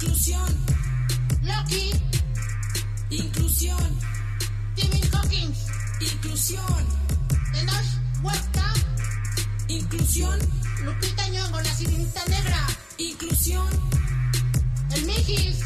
[0.00, 0.64] Inclusión.
[1.42, 1.90] Loki.
[3.10, 3.98] Inclusión.
[4.76, 5.52] Stephen Hawking.
[6.00, 6.86] Inclusión.
[7.52, 8.74] Tenoch Huerta.
[9.66, 10.38] Inclusión.
[10.84, 12.64] Lupita Nyong'o, la sirenita negra.
[12.98, 13.68] Inclusión.
[14.94, 15.58] El Mijis.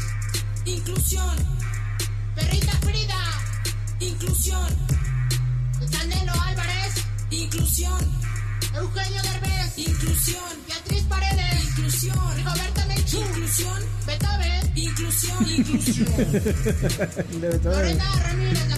[0.65, 1.37] Inclusión.
[2.33, 3.21] Perrita Frida.
[3.99, 4.67] Inclusión.
[5.79, 6.95] El Canelo Álvarez.
[7.29, 8.01] Inclusión.
[8.73, 9.77] Eugenio Derbez.
[9.77, 10.62] Inclusión.
[10.93, 11.63] Beatriz Paredes.
[11.65, 12.35] Inclusión.
[12.35, 13.19] Rigoberta Menchú.
[13.19, 13.83] Inclusión.
[14.05, 14.71] Beethoven.
[14.75, 15.49] Inclusión.
[15.49, 16.07] Inclusión.
[17.63, 18.72] Lorena Ramírez,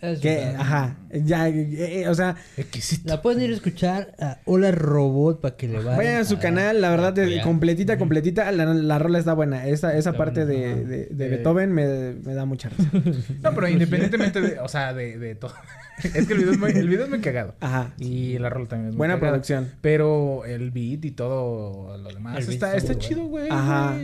[0.00, 0.60] Es Que, verdad.
[0.60, 3.08] ajá, ya, eh, eh, o sea, Exquisito.
[3.08, 5.96] La pueden ir a escuchar a Hola Robot para que le vayan.
[5.96, 9.66] vayan a su canal, la verdad, completita, completita, la, la rola está buena.
[9.66, 11.28] Esa, esa Está parte buena, de, de, de Eh.
[11.28, 12.90] Beethoven me, me da mucha risa.
[13.42, 15.52] No, pero independientemente de, o sea, de, de todo.
[16.02, 17.54] es que el video es muy, el video es muy cagado.
[17.60, 17.92] Ajá.
[17.98, 19.32] Y la rola también es muy Buena cagada.
[19.32, 19.70] producción.
[19.80, 23.48] Pero el beat y todo lo demás El está, está chido, güey.
[23.50, 23.96] Ajá.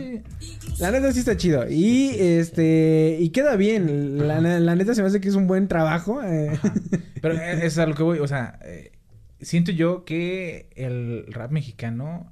[0.79, 1.69] La neta sí está chido.
[1.69, 3.17] Y este.
[3.19, 4.27] Y queda bien.
[4.27, 6.21] La, la neta se me hace que es un buen trabajo.
[6.23, 6.59] eh.
[7.21, 8.91] Pero es es a lo que voy, o sea, eh,
[9.41, 12.31] siento yo que el rap mexicano,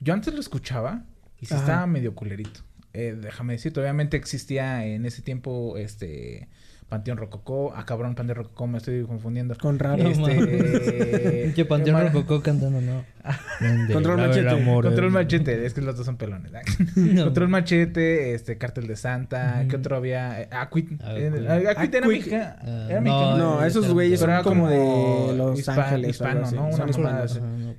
[0.00, 1.04] yo antes lo escuchaba
[1.40, 1.62] y sí Ajá.
[1.62, 2.60] estaba medio culerito.
[2.94, 6.48] Eh, déjame decirte, obviamente existía en ese tiempo este
[6.92, 9.54] Panteón Rococó, ah cabrón, Panteón Rococó, me estoy confundiendo.
[9.56, 9.96] Con raro.
[10.06, 11.42] Este.
[11.46, 13.02] Pinche Panteón Rococó cantando, no.
[13.94, 14.48] Control Machete.
[14.50, 16.52] amor Control Machete, es que los dos son pelones.
[16.52, 16.60] ¿eh?
[16.96, 17.24] No.
[17.24, 20.42] Control Machete, este, Cártel de Santa, ¿qué otro había?
[20.42, 21.02] Eh, Aquit.
[21.02, 21.34] Aquit.
[21.34, 22.18] eh, Aquit era Aquit.
[22.18, 23.36] mexica- Ah, era no.
[23.38, 26.10] No, esos güeyes son era como de Los hispa- Ángeles.
[26.10, 26.50] hispano.
[26.50, 26.68] ¿no?
[26.68, 27.26] Una mamada.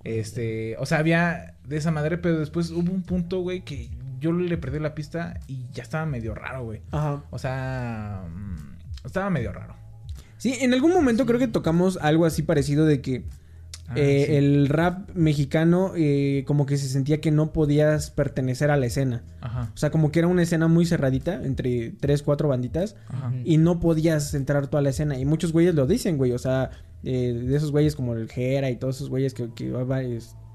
[0.04, 4.32] Este, o sea, había de esa madre, pero después hubo un punto, güey, que yo
[4.32, 6.82] le perdí la pista y ya estaba medio raro, güey.
[6.92, 7.22] Ajá.
[7.30, 8.73] O sea, mm,
[9.06, 9.76] estaba medio raro.
[10.38, 13.26] Sí, en algún momento creo que tocamos algo así parecido de que
[13.86, 14.36] Ah, eh, sí.
[14.36, 19.24] el rap mexicano eh, como que se sentía que no podías pertenecer a la escena.
[19.42, 19.72] Ajá.
[19.74, 23.34] O sea, como que era una escena muy cerradita entre tres, cuatro banditas Ajá.
[23.44, 25.20] y no podías entrar toda la escena.
[25.20, 26.32] Y muchos güeyes lo dicen, güey.
[26.32, 26.72] O sea,
[27.04, 29.70] eh, de esos güeyes como el Jera y todos esos güeyes que, que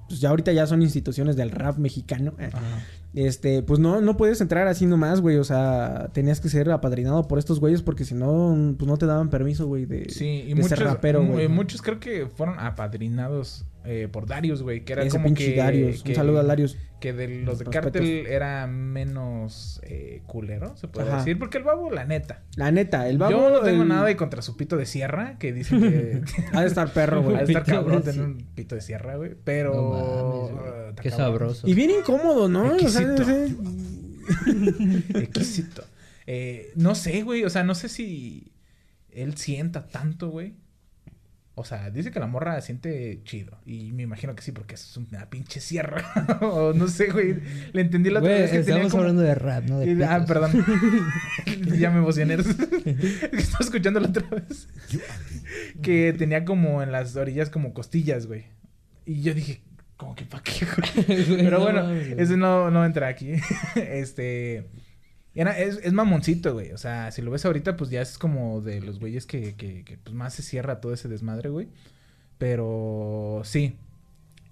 [0.08, 2.32] pues ya ahorita ya son instituciones del rap mexicano.
[2.38, 2.82] Ajá.
[3.14, 5.36] Este, pues no, no puedes entrar así nomás, güey.
[5.38, 9.06] O sea, tenías que ser apadrinado por estos güeyes porque si no, pues no te
[9.06, 11.46] daban permiso, güey, de, Sí, y de muchos, ser rapero, güey.
[11.46, 15.52] eh, muchos creo que fueron apadrinados eh, por Darius, güey, que era Ese como pinche
[15.54, 15.56] que...
[15.56, 16.02] Darius.
[16.02, 16.76] que- Un saludo a Darius.
[17.00, 17.92] Que de los de Respetos.
[17.92, 21.18] Cártel era menos eh, culero, se puede Ajá.
[21.18, 21.38] decir.
[21.38, 22.42] Porque el babo, la neta.
[22.56, 23.30] La neta, el babo.
[23.32, 26.22] Yo no tengo el- nada de contra su pito de sierra, que dicen que...
[26.52, 27.36] Ha de estar perro, güey.
[27.36, 28.28] Ha de estar cabrón de tener sierra.
[28.30, 29.34] un pito de sierra, güey.
[29.44, 29.74] Pero...
[29.74, 31.26] No mames, uh, está Qué cabrón.
[31.26, 31.68] sabroso.
[31.68, 32.74] Y bien incómodo, ¿no?
[32.74, 33.22] O sea, Exquisito.
[35.14, 35.84] ese- Exquisito.
[36.26, 37.44] Eh, no sé, güey.
[37.44, 38.52] O sea, no sé si
[39.10, 40.54] él sienta tanto, güey.
[41.58, 43.58] O sea, dice que la morra siente chido.
[43.66, 46.04] Y me imagino que sí, porque es una pinche sierra.
[46.40, 47.40] o no sé, güey.
[47.72, 49.02] Le entendí la otra Güey, vez que tenía estamos como...
[49.02, 49.80] hablando de rap, ¿no?
[49.80, 50.52] De ah, perdón.
[51.78, 52.34] ya me emocioné.
[52.34, 54.68] Estaba escuchando la otra vez.
[55.82, 58.44] que tenía como en las orillas como costillas, güey.
[59.04, 59.62] Y yo dije,
[59.96, 61.24] como que pa' qué, güey.
[61.26, 62.14] Pero no bueno, güey.
[62.18, 63.32] ese no, no entra aquí.
[63.74, 64.68] este.
[65.40, 66.72] Era- es, es mamoncito, güey.
[66.72, 69.84] O sea, si lo ves ahorita, pues ya es como de los güeyes que, que,
[69.84, 71.68] que, pues más se cierra todo ese desmadre, güey.
[72.38, 73.76] Pero sí.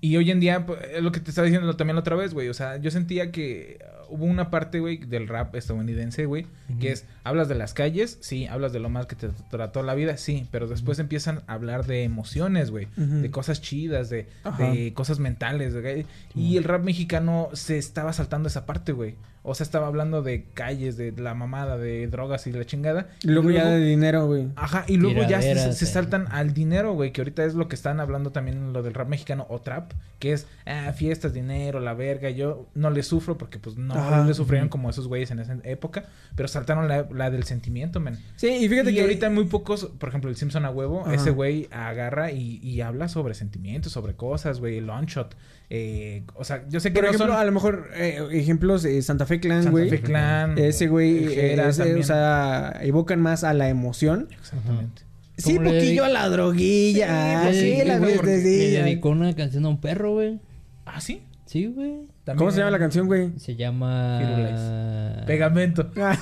[0.01, 2.35] Y hoy en día, pues, es lo que te estaba diciendo también la otra vez,
[2.35, 2.49] güey.
[2.49, 6.46] O sea, yo sentía que hubo una parte, güey, del rap estadounidense, güey,
[6.79, 9.94] que es, hablas de las calles, sí, hablas de lo mal que te trató la
[9.94, 14.92] vida, sí, pero después empiezan a hablar de emociones, güey, de cosas chidas, de, de
[14.94, 16.07] cosas mentales, güey.
[16.37, 19.16] Y el rap mexicano se estaba saltando esa parte, güey.
[19.49, 23.09] O sea, estaba hablando de calles, de la mamada, de drogas y la chingada.
[23.23, 24.49] Y luego ya de dinero, güey.
[24.57, 25.73] Ajá, y luego ya se, eh.
[25.73, 29.09] saltan al dinero, güey, que ahorita es lo que están hablando también lo del rap
[29.09, 32.29] mexicano o trap, que es ah, fiestas, dinero, la verga.
[32.31, 34.25] Yo no le sufro porque pues no Ajá.
[34.25, 38.19] le sufrieron como esos güeyes en esa época, pero saltaron la, la del sentimiento, men.
[38.35, 41.15] Sí, y fíjate y que ahorita muy pocos, por ejemplo, el Simpson a huevo, Ajá.
[41.15, 45.37] ese güey agarra y, y habla sobre sentimientos, sobre cosas, güey, el long shot.
[45.68, 48.85] Eh, o sea, yo sé que Por no ejemplo, son a lo mejor eh, ejemplos
[48.85, 49.90] eh, Santa Fe Clan, Santa güey.
[49.90, 54.29] Fe Clan, Ese güey, o sea, evocan más a la emoción.
[54.38, 55.02] Exactamente.
[55.37, 57.50] Sí, ¿Cómo le poquillo a la droguilla.
[57.50, 58.85] Le Sí, la güey, ves porque sí, Le ya.
[58.85, 60.38] dedicó una canción a un perro, güey.
[60.87, 61.22] Ah, sí.
[61.46, 61.96] Sí, güey.
[62.27, 63.39] También- ¿Cómo se llama la canción, güey?
[63.39, 64.19] Se llama...
[64.21, 65.25] Firulais.
[65.27, 65.91] Pegamento.
[65.99, 66.19] Ah,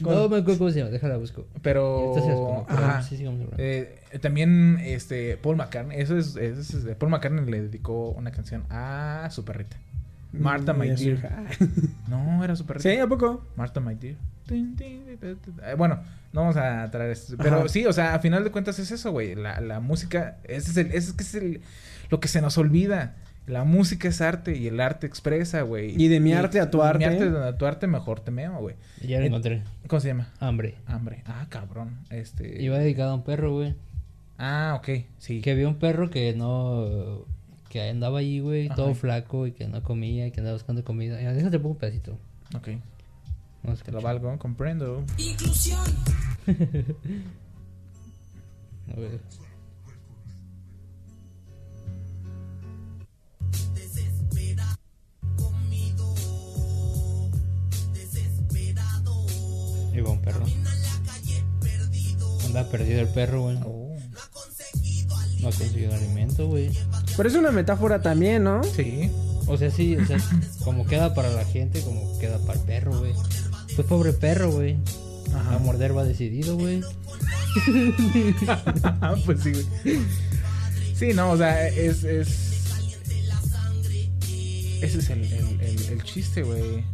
[0.00, 1.46] No me acuerdo cómo se llama, déjala busco.
[1.62, 2.10] Pero.
[2.14, 3.02] Esta sí es como- ajá.
[3.02, 3.60] sí, sí, vamos a hablar.
[3.60, 8.30] Eh, también este Paul McCartney, eso es, eso es- de Paul McCartney le dedicó una
[8.30, 9.76] canción a su perrita.
[10.32, 11.46] Marta, my y a su dear.
[12.08, 12.88] No, era su perrita.
[12.90, 13.44] Sí, ¿a poco?
[13.56, 14.16] Marta, my dear.
[15.76, 16.00] Bueno,
[16.32, 17.34] no vamos a traer esto.
[17.38, 17.68] Pero Ajá.
[17.68, 19.34] sí, o sea, a final de cuentas es eso, güey.
[19.34, 21.60] La, la música, ese es, el, ese es, que es el,
[22.10, 23.16] lo que se nos olvida.
[23.48, 26.00] La música es arte y el arte expresa, güey.
[26.00, 26.98] Y de mi arte a tu de arte.
[26.98, 28.76] Mi arte a tu arte, mejor te meo, güey.
[29.00, 29.62] Ya lo Eh, encontré.
[29.86, 30.28] ¿Cómo se llama?
[30.38, 30.74] Hambre.
[30.86, 31.22] Hambre.
[31.26, 31.98] Ah, cabrón.
[32.10, 32.62] Este.
[32.62, 33.74] Iba dedicado a un perro, güey.
[34.36, 35.04] Ah, ok.
[35.18, 35.40] Sí.
[35.40, 37.24] Que había un perro que no...
[37.70, 38.76] Que andaba ahí, güey, Ajá.
[38.76, 41.20] todo flaco y que no comía y que andaba buscando comida.
[41.20, 42.18] Ya, Déjate pongo un pedacito.
[42.54, 42.68] Ok.
[43.62, 45.04] Vamos Te lo valgo, comprendo.
[48.90, 49.20] A ver.
[59.98, 60.44] Ahí va un perro.
[62.54, 63.56] Ha perdido el perro, güey.
[63.64, 63.96] Oh.
[65.40, 66.70] No ha conseguido alimento, güey.
[67.16, 68.62] Pero es una metáfora también, ¿no?
[68.62, 69.10] Sí.
[69.48, 70.18] O sea, sí, o sea,
[70.64, 73.12] como queda para la gente, como queda para el perro, güey.
[73.74, 74.76] Pues pobre perro, güey.
[75.34, 76.80] A morder va decidido, güey.
[79.26, 79.66] pues sí, güey.
[80.94, 82.04] Sí, no, o sea, es.
[82.04, 82.28] es...
[84.80, 86.84] Ese es el, el, el- el chiste, güey.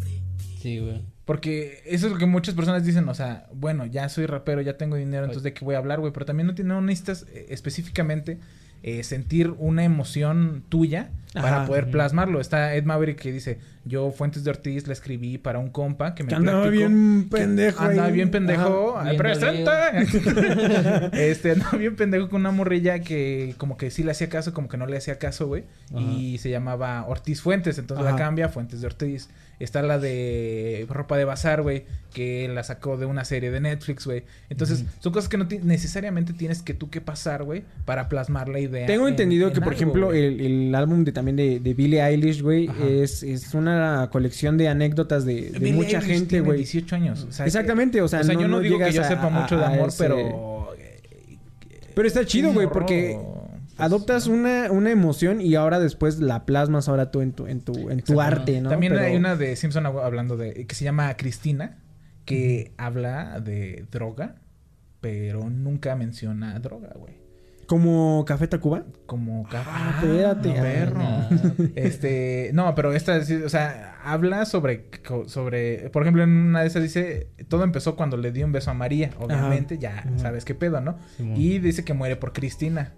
[0.62, 1.02] Sí, güey.
[1.24, 4.76] Porque eso es lo que muchas personas dicen, o sea, bueno, ya soy rapero, ya
[4.76, 6.12] tengo dinero, entonces de qué voy a hablar, güey.
[6.12, 8.38] Pero también no, tiene- no necesitas eh, específicamente
[8.82, 11.66] eh, sentir una emoción tuya para Ajá.
[11.66, 12.38] poder plasmarlo.
[12.42, 16.22] Está Ed Maverick que dice, yo Fuentes de Ortiz la escribí para un compa que
[16.24, 18.12] me Que andaba bien que pendejo Andaba ahí.
[18.12, 18.98] bien pendejo.
[18.98, 19.08] Ajá.
[19.08, 19.88] Ay, Bien ¡Presenta!
[21.12, 24.68] este, andaba bien pendejo con una morrilla que como que sí le hacía caso, como
[24.68, 25.64] que no le hacía caso, güey.
[25.96, 29.30] Y se llamaba Ortiz Fuentes, entonces la cambia a Fuentes de Ortiz.
[29.60, 34.04] Está la de ropa de bazar, güey, que la sacó de una serie de Netflix,
[34.06, 34.24] güey.
[34.50, 38.58] Entonces, son cosas que no necesariamente tienes que tú que pasar, güey, para plasmar la
[38.60, 38.86] idea.
[38.86, 41.74] Tengo en- entendido en que, por algo, ejemplo, el, el álbum de también de, de
[41.74, 46.58] Billie Eilish, güey, es, es una colección de anécdotas de, mucha Eilish gente, güey.
[46.58, 47.26] 18 años.
[47.28, 49.30] o sea, Exactamente, o sea, o sea, no- yo no, digo que yo a- sepa
[49.30, 50.54] mucho de a amor, ese- pero...
[51.94, 53.16] Pero está chido, güey, porque
[53.78, 54.34] adoptas ¿no?
[54.34, 58.00] una, una emoción y ahora después la plasmas ahora tú en tu, en tu, en
[58.02, 58.70] tu arte, ¿no?
[58.70, 60.66] También Pero- hay una de Simpson hab- hablando de...
[60.66, 61.78] que se llama Cristina,
[62.24, 64.36] que habla de droga,
[65.00, 67.22] pero nunca menciona droga, güey.
[67.66, 68.84] Como Café Tacuba.
[69.06, 69.48] Como...
[69.48, 70.48] ca- Ah, espérate.
[70.50, 71.00] no, perro.
[71.02, 71.28] Ah.
[71.76, 74.90] Este, no, pero esta, o sea, habla sobre,
[75.26, 78.70] sobre, por ejemplo, en una de esas dice, todo empezó cuando le dio un beso
[78.70, 80.98] a María, obviamente, ya sabes qué pedo, ¿no?
[81.18, 82.92] Y dice que muere por Cristina.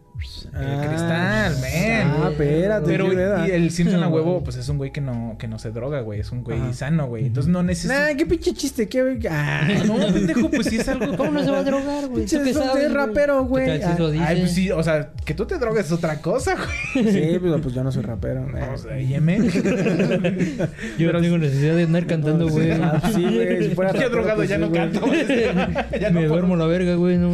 [0.55, 2.23] Ah, el cristal, man.
[2.23, 2.87] Ah, espérate.
[2.87, 3.13] Pero
[3.47, 6.01] y el Simpson a huevo, pues es un güey que no, que no se droga,
[6.01, 6.21] güey.
[6.21, 6.73] Es un güey Ajá.
[6.73, 7.27] sano, güey.
[7.27, 8.09] Entonces no necesita.
[8.11, 9.19] Nah, qué pinche chiste, qué...
[9.31, 9.69] Ah.
[9.87, 11.17] No, pendejo, pues sí es algo.
[11.17, 12.21] ¿Cómo no se va a drogar, güey?
[12.23, 13.67] Pinche ¿Tú qué son de sabes, rapero, güey.
[13.67, 14.27] ¿Qué tal si Ah.
[14.29, 16.55] Ay, pues sí, o sea, que tú te drogues es otra cosa,
[16.95, 17.13] güey.
[17.13, 18.47] Sí, pero pues yo no soy rapero.
[18.57, 18.69] eh.
[18.75, 19.39] O sea, yeme.
[20.99, 22.71] Yo no tengo necesidad de andar cantando, güey.
[22.73, 24.81] Ah, sí, güey, si fuera Yo drogado pues ya sí, no güey.
[24.81, 25.01] canto.
[25.07, 25.27] güey.
[26.01, 27.19] Ya no Me duermo la verga, güey.
[27.19, 27.31] No,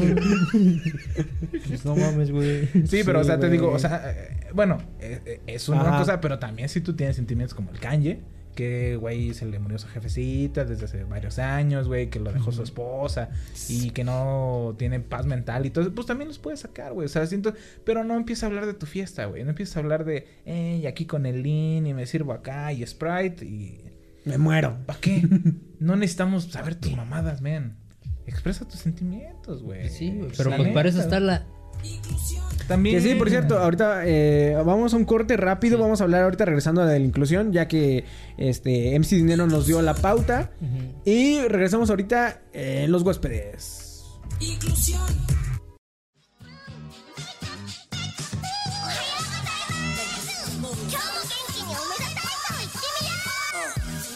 [1.73, 2.67] Pues no mames, güey.
[2.87, 5.81] Sí, pero Sí, o sea, te digo, o sea, eh, bueno, eh, eh, es una
[5.83, 5.99] Ajá.
[5.99, 8.21] cosa, pero también si tú tienes sentimientos como el Kanye,
[8.55, 12.53] que, güey, se le murió su jefecita desde hace varios años, güey, que lo dejó
[12.53, 13.31] su esposa
[13.69, 17.09] y que no tiene paz mental y todo, pues también los puedes sacar, güey, o
[17.09, 17.55] sea, siento,
[17.85, 20.87] pero no empieza a hablar de tu fiesta, güey, no empieza a hablar de, eh,
[20.87, 23.85] aquí con el Lean y me sirvo acá y Sprite y...
[24.25, 24.77] Me muero.
[24.87, 25.23] ¿Para qué?
[25.81, 27.77] No necesitamos saber tus mamadas, man.
[28.25, 29.89] Expresa tus sentimientos, güey.
[29.89, 30.31] Sí, güey.
[30.37, 31.45] Pero pues para eso está la.
[32.68, 32.97] También...
[32.97, 35.79] Que sí, por cierto, ahorita eh, vamos a un corte rápido.
[35.79, 38.05] Vamos a hablar ahorita regresando a la de la inclusión, ya que
[38.37, 40.51] este MC Dinero nos dio la pauta.
[41.05, 44.05] Y regresamos ahorita en los huéspedes.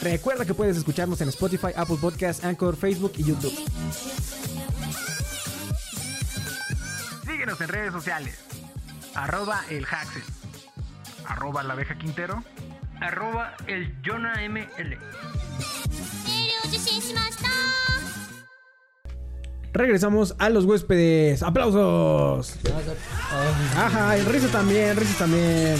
[0.02, 3.52] Recuerda que puedes escucharnos en Spotify, Apple Podcasts, Anchor, Facebook y YouTube.
[7.46, 8.38] Síguenos en redes sociales.
[9.14, 10.22] Arroba el Haxel.
[11.28, 12.42] Arroba la abeja Quintero.
[13.00, 14.98] Arroba el Jonah ML.
[19.72, 21.44] Regresamos a los huéspedes.
[21.44, 22.56] ¡Aplausos!
[23.76, 25.78] Ajá, y risas también, risas también.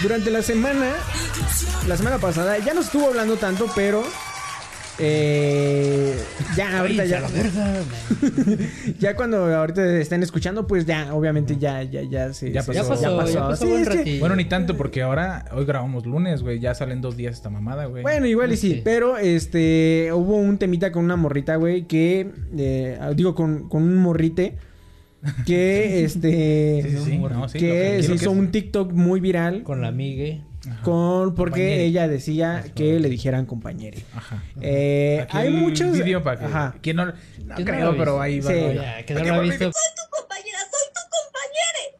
[0.00, 0.94] Durante la semana,
[1.86, 4.04] la semana pasada, ya no estuvo hablando tanto, pero
[5.00, 6.14] eh,
[6.56, 7.22] ya ahorita ya,
[8.98, 12.72] ya cuando ahorita estén escuchando, pues ya, obviamente ya, ya, ya se, Ya pasó.
[12.72, 14.18] Ya pasó, ya pasó Sí, buen es que-.
[14.18, 16.58] Bueno, ni tanto, porque ahora, hoy grabamos lunes, güey.
[16.60, 18.02] Ya salen dos días esta mamada, güey.
[18.02, 18.80] Bueno, igual y sí, Sí.
[18.84, 23.96] pero este hubo un temita con una morrita, güey, que eh, digo con, con un
[23.96, 24.56] morrite
[25.46, 27.18] que este Sí, sí, sí.
[27.18, 29.90] No, sí, que se hizo que- un TikTok muy viral Con la
[30.82, 31.84] con porque Compañere.
[31.84, 33.98] ella decía que le dijeran compañere.
[34.14, 34.42] Ajá.
[34.60, 36.44] Eh, hay muchos video para que...
[36.46, 36.74] Ajá.
[36.80, 38.50] ¿Quién no, no ¿Quién no creo, lo pero ahí va.
[38.50, 38.56] Sí.
[38.60, 38.72] va.
[38.74, 39.70] Ya, que no lo ha visto.
[40.10, 41.98] compañera, soy tu compañera.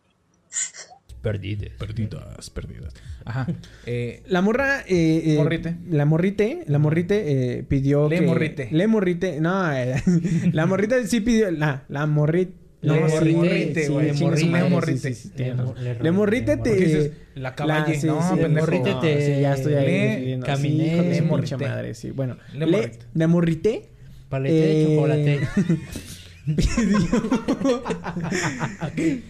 [1.22, 1.70] Perdides.
[1.78, 2.94] Perdidas, perdidas.
[3.24, 3.46] Ajá.
[3.86, 5.76] Eh, La morra eh, eh, Morrite.
[5.90, 8.68] La morrite, la morrite eh, pidió Le que morrite.
[8.70, 9.94] Le morrite, no, eh,
[10.52, 14.24] la morrita sí pidió la la morrite no, morrite, güey, su
[14.70, 15.54] morrite, sí, sí, Le-
[15.94, 17.94] le- Le morrite le- te la caballe.
[17.94, 18.66] La- sí, no, sí, pendejo.
[18.66, 20.36] morrite te- sí, ya estoy ahí.
[20.36, 21.02] Le caminé.
[21.10, 21.56] Le morrite.
[21.56, 22.10] madre, sí.
[22.12, 22.98] Bueno, Le le, morrite.
[23.14, 23.88] le morrite.
[24.28, 25.40] Palete de eh, chocolate.
[26.56, 27.82] pidió,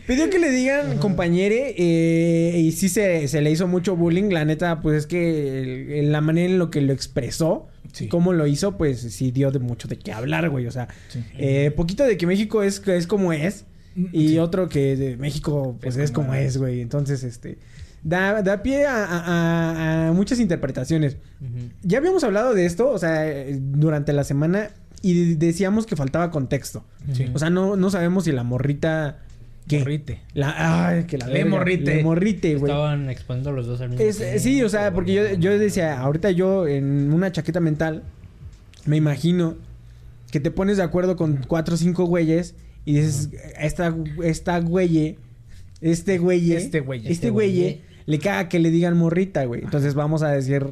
[0.07, 4.31] pidió que le digan compañere eh, y sí se, se le hizo mucho bullying.
[4.31, 8.09] La neta, pues es que el- la manera en lo que lo expresó, Sí.
[8.09, 10.66] cómo lo hizo, pues sí dio de mucho de qué hablar, güey.
[10.66, 11.24] O sea, Sí.
[11.38, 13.64] eh, poquito de que México es, es como es
[14.12, 14.38] y Sí.
[14.38, 16.81] otro que de México pues es, Es como, como es, güey.
[16.81, 17.59] Entonces, este...
[18.04, 19.24] Da, da pie a, a-
[20.07, 21.16] a- a muchas interpretaciones.
[21.83, 24.70] Ya habíamos hablado de esto, o sea, eh, durante la semana
[25.02, 26.84] y decíamos que faltaba contexto.
[27.12, 27.26] Sí.
[27.34, 29.18] O sea, no, no sabemos si la morrita...
[29.68, 29.80] ¿Qué?
[29.80, 30.20] Morrite.
[30.32, 31.50] La, ay, que la Le verga.
[31.50, 31.94] morrite.
[31.96, 32.72] Le morrite, güey.
[32.72, 34.38] Estaban exponiendo los dos al mismo Es- tiempo.
[34.38, 38.02] sí, o sea, porque yo, yo decía, ahorita yo en una chaqueta mental,
[38.87, 39.56] me imagino
[40.30, 42.54] que te pones de acuerdo con cuatro o cinco güeyes
[42.87, 43.28] y dices,
[43.61, 45.18] esta, esta güeye,
[45.82, 47.02] este güeye, Este güeye.
[47.02, 47.82] este Este güeye, güeye.
[48.06, 49.62] le caga que le digan morrita, güey.
[49.64, 50.64] Entonces vamos a decir,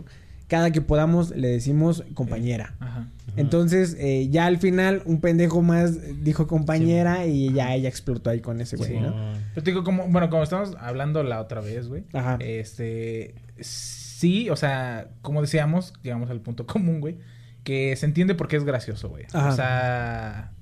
[0.49, 2.75] cada que podamos le decimos compañera.
[2.81, 3.09] Ajá.
[3.37, 8.41] Entonces, eh, ya al final, un pendejo más dijo compañera y ya ella explotó ahí
[8.41, 8.99] con ese güey, Sí.
[8.99, 9.15] ¿no?
[9.55, 12.05] Yo te digo, como, bueno, como estamos hablando la otra vez, güey.
[12.15, 12.39] Ajá.
[12.41, 13.35] Este.
[13.61, 17.19] Sí, o sea, como decíamos, llegamos al punto común, güey.
[17.65, 19.25] Que se entiende porque es gracioso, güey.
[19.33, 19.49] Ajá.
[19.49, 20.53] O sea.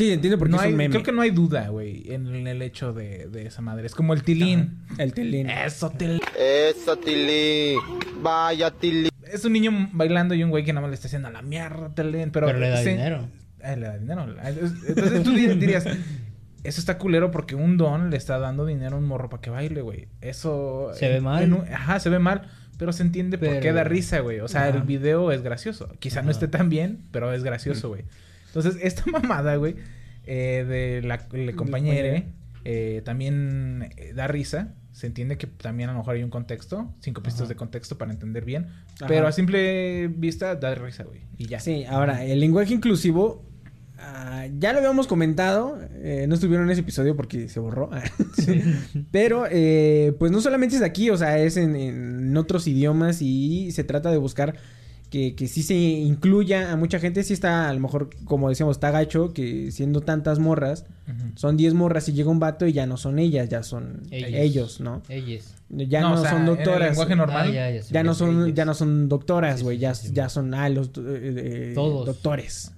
[0.00, 0.90] Sí, entiendo porque no es hay, un meme.
[0.92, 3.84] creo que no hay duda, güey, en, en el hecho de, de esa madre.
[3.86, 4.78] Es como el tilín.
[4.96, 5.50] El telín.
[5.50, 6.20] Eso, tilín.
[6.38, 7.74] Eso, Tili.
[8.22, 9.10] Vaya, Tili.
[9.30, 11.42] Es un niño bailando y un güey que nada más le está haciendo a la
[11.42, 12.30] mierda, tilín.
[12.30, 12.88] Pero, Pero le da sí.
[12.88, 13.28] dinero.
[13.62, 14.26] Eh, le da dinero.
[14.88, 19.04] Entonces tú dirías, eso está culero porque un don le está dando dinero a un
[19.04, 20.08] morro para que baile, güey.
[20.22, 20.92] Eso...
[20.94, 21.52] Se ve mal.
[21.52, 22.48] un- ajá, se ve mal.
[22.78, 24.40] Pero se entiende por qué Pero- da risa, güey.
[24.40, 24.70] O sea, Ajá.
[24.78, 25.90] el video es gracioso.
[25.98, 28.04] Quizá no esté tan bien, pero es gracioso, güey.
[28.50, 29.76] Entonces, esta mamada, güey,
[30.26, 32.24] eh, de la, la compañera,
[32.64, 34.74] eh, también eh, da risa.
[34.92, 38.10] Se entiende que también a lo mejor hay un contexto, cinco pistas de contexto para
[38.10, 38.66] entender bien.
[38.96, 39.06] Ajá.
[39.06, 41.20] Pero a simple vista da risa, güey.
[41.38, 41.60] Y ya.
[41.60, 43.46] Sí, ahora, el lenguaje inclusivo,
[43.98, 47.88] ah, ya lo habíamos comentado, eh, no estuvieron en ese episodio porque se borró.
[49.12, 53.70] Pero, eh, pues no solamente es aquí, o sea, es en, en otros idiomas y
[53.70, 54.56] se trata de buscar
[55.10, 57.22] que, que sí se incluya a mucha gente.
[57.24, 60.86] Sí está, a lo mejor, como decíamos, está gacho que siendo tantas morras,
[61.34, 64.30] son 10 morras y llega un vato y ya no son ellas, ya son ellos,
[64.32, 64.80] Ellos.
[64.80, 65.02] ¿no?
[65.08, 65.54] Ellos.
[65.68, 66.88] Ya No, no, o sea, son en el doctoras.
[66.90, 67.48] lenguaje normal.
[67.48, 68.54] Ah, ya, ya, sí, Ya no son, ellos.
[68.54, 69.76] ya no son doctoras, güey.
[69.76, 72.06] sí, ya, sí, ya son ah, los eh, eh, Todos.
[72.06, 72.72] doctores.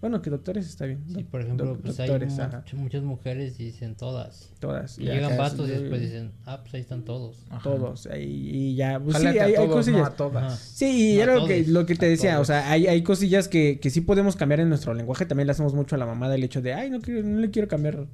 [0.00, 1.02] Bueno, que doctores está bien.
[1.12, 2.38] Sí, por ejemplo, pues hay doctores,
[2.74, 4.52] muchas mujeres y dicen todas.
[4.60, 4.96] todas.
[4.96, 7.44] Y llegan vatos y es- después dicen, ah, pues ahí están todos.
[7.50, 7.62] Ajá.
[7.64, 8.06] Todos.
[8.06, 9.00] ahí- y ya.
[9.00, 10.06] Pues sí, a hay, no cosillas.
[10.06, 10.44] a todas.
[10.44, 10.56] Ajá.
[10.56, 12.42] Sí, y No era a lo que, lo que te a decía, todos.
[12.42, 15.26] o sea, hay, hay cosillas que, que sí podemos cambiar en nuestro lenguaje.
[15.26, 17.50] También le hacemos mucho a la mamada el hecho de, ay, no, quiero- no le
[17.50, 18.06] quiero cambiar.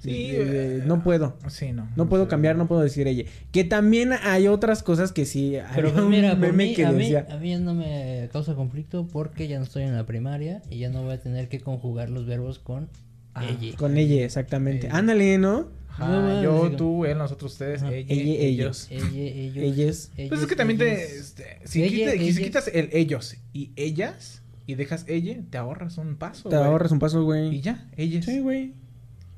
[0.00, 1.36] Sí, eh, no puedo.
[1.48, 1.88] Sí, no.
[1.94, 2.30] No puedo sé.
[2.30, 3.24] cambiar, no puedo decir ella.
[3.52, 5.58] Que también hay otras cosas que sí.
[5.74, 7.74] Pero había pues un mira, por meme mí, que a, mí, decía- a mí no
[7.74, 11.20] me causa conflicto porque ya no estoy en la primaria y ya no voy a
[11.20, 12.88] tener que conjugar los verbos con
[13.34, 13.76] Ah, ella.
[13.76, 14.86] Con ella, exactamente.
[14.88, 14.96] Ella.
[14.96, 15.68] Ándale, ¿no?
[15.90, 18.88] Ajá, No, no, yo, tú, él, nosotros, ustedes, ella, Ella, ellos.
[18.90, 19.06] ellos.
[19.12, 20.10] Ella, ellos.
[20.16, 20.28] Ellos.
[20.28, 20.92] Pues es que también te...
[21.04, 21.18] ellos.
[21.20, 22.38] este, si, Ella, quita- si ellas.
[22.38, 26.98] quitas el ellos y ellas y dejas ella, te ahorras un paso, Te ahorras un
[27.00, 27.60] paso, Y güey.
[27.60, 28.24] ya, ellas.
[28.24, 28.72] Sí, güey.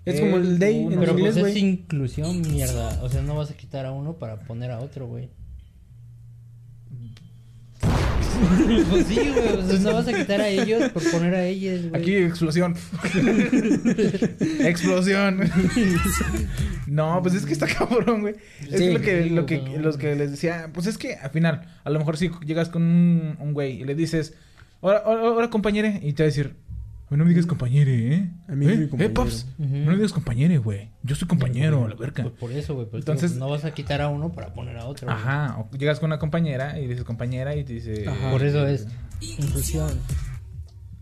[0.05, 1.01] Es como el day en no.
[1.01, 3.01] Pero inglés, pues es inclusión, mierda.
[3.03, 5.29] O sea, no vas a quitar a uno para poner a otro, güey.
[8.91, 9.49] pues sí, güey.
[9.59, 12.03] O sea, no vas a quitar a ellos por poner a ellas, güey.
[12.03, 12.75] Aquí explosión.
[14.61, 15.41] explosión.
[16.87, 18.35] no, pues es que está cabrón, güey.
[18.71, 18.93] Es Sí.
[18.93, 20.71] lo que, Sí, lo que, los que les decía.
[20.73, 23.85] Pues es que al final, a lo mejor si llegas con un, un güey y
[23.85, 24.35] le dices,
[24.81, 26.55] hola, hola, hola, compañere, y te va a decir,
[27.13, 28.31] "Ay, no me digas compañere, ¿eh?
[28.49, 28.71] A mí ¿Eh?
[28.73, 29.15] dime ¿Eh, compañero".
[29.15, 29.47] paps?
[29.59, 29.69] Ujú.
[29.77, 30.91] No me digas compañere, güey.
[31.03, 32.25] Yo soy compañero, la verga.
[32.25, 32.87] Pues por eso, güey.
[32.89, 35.11] Pues Entonces- no vas a quitar a uno para poner a otro.
[35.11, 38.09] Ajá, o llegas con una compañera y dices compañera y te dice...
[38.09, 38.31] Ajá.
[38.31, 38.87] Por eso es
[39.21, 39.91] inclusión.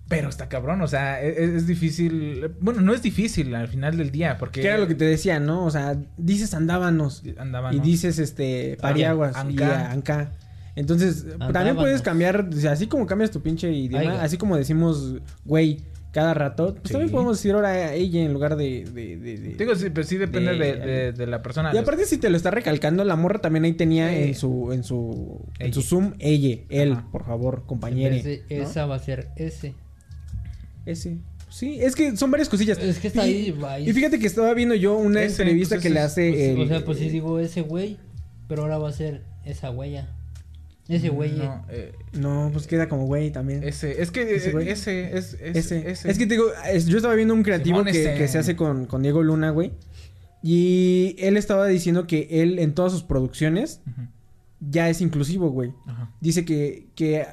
[0.09, 2.51] Pero está cabrón, o sea, es, es difícil.
[2.61, 4.61] Bueno, no es difícil al final del día, porque.
[4.61, 5.65] Que era lo que te decía, ¿no?
[5.65, 7.23] O sea, dices andábanos.
[7.39, 7.73] Andaban.
[7.77, 9.37] Y dices, este, pariaguas.
[9.37, 9.91] y Anca.
[9.93, 10.33] anca.
[10.75, 11.77] Entonces, también Andábanos.
[11.83, 15.81] puedes cambiar, o sea, así como cambias tu pinche idioma, así como decimos, güey,
[16.13, 16.93] cada rato, pues Sí.
[16.93, 18.85] también podemos decir ahora ella en lugar de...
[18.85, 21.71] de, de- de- Digo, sí, pero sí depende de, de- de- de la persona.
[21.73, 24.83] Y aparte si te lo está recalcando, la morra también ahí tenía en su, en
[24.83, 27.09] su, en su Zoom, ella, él, Ajá.
[27.13, 28.45] por favor, compañere.
[28.51, 28.57] ¿no?
[28.57, 29.75] esa va a ser ese.
[30.87, 31.19] Ese.
[31.49, 32.79] Sí, es que son varias cosillas.
[32.79, 33.89] Es que está y, ahí.
[33.89, 36.61] Y fíjate que estaba viendo yo una Ese, entrevista pues, que le hace Pues, el-
[36.61, 37.99] o sea, pues sí digo ese güey,
[38.49, 40.09] pero ahora va a ser esa huella.
[40.91, 41.33] Ese güey.
[41.39, 43.63] No, eh, No, pues queda como güey también.
[43.63, 44.03] ese.
[44.03, 44.69] Es que Ese ese, güey.
[44.69, 45.91] ese es, es- ese.
[45.91, 46.11] ese.
[46.11, 48.87] Es que te digo, es- yo estaba viendo un creativo que, que se hace con,
[48.87, 49.73] con Diego Luna, güey.
[50.43, 53.81] Y él estaba diciendo que él en todas sus producciones
[54.61, 55.73] ya es inclusivo, güey.
[55.87, 56.11] Ajá.
[56.21, 57.27] Dice que, que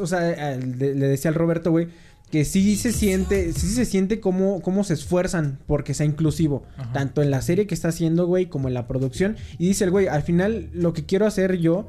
[0.00, 1.88] o sea, al- de- le decía al Roberto, güey,
[2.30, 6.62] que sí se siente, sí se siente cómo, cómo se esfuerzan porque sea inclusivo.
[6.76, 6.92] Ajá.
[6.92, 9.36] Tanto en la serie que está haciendo, güey, como en la producción.
[9.58, 11.88] Y dice el güey, al final lo que quiero hacer yo,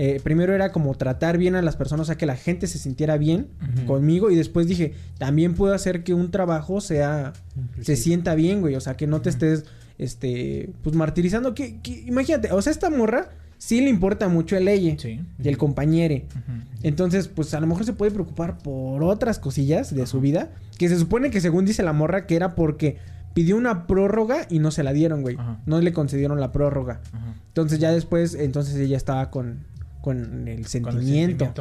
[0.00, 2.78] eh, primero era como tratar bien a las personas, o sea, que la gente se
[2.78, 3.48] sintiera bien
[3.84, 4.30] conmigo.
[4.30, 7.32] Y después dije, también puedo hacer que un trabajo sea,
[7.80, 8.76] se sienta bien, güey.
[8.76, 9.64] O sea, que no te estés,
[9.98, 11.52] este, pues martirizando.
[11.54, 15.20] Que, que- imagínate, o sea, esta morra sí le importa mucho el ella Sí.
[15.42, 16.26] y el compañere.
[16.30, 16.58] Ujú.
[16.84, 20.50] Entonces, pues a lo mejor se puede preocupar por otras cosillas de su vida.
[20.78, 22.98] Que se supone que según dice la morra que era porque
[23.34, 25.34] pidió una prórroga y no se la dieron, güey.
[25.36, 25.60] Ajá.
[25.66, 27.00] No le concedieron la prórroga.
[27.12, 27.34] Ajá.
[27.48, 29.64] Entonces ya después, entonces ella estaba con,
[30.00, 31.52] con el Con el sentimiento.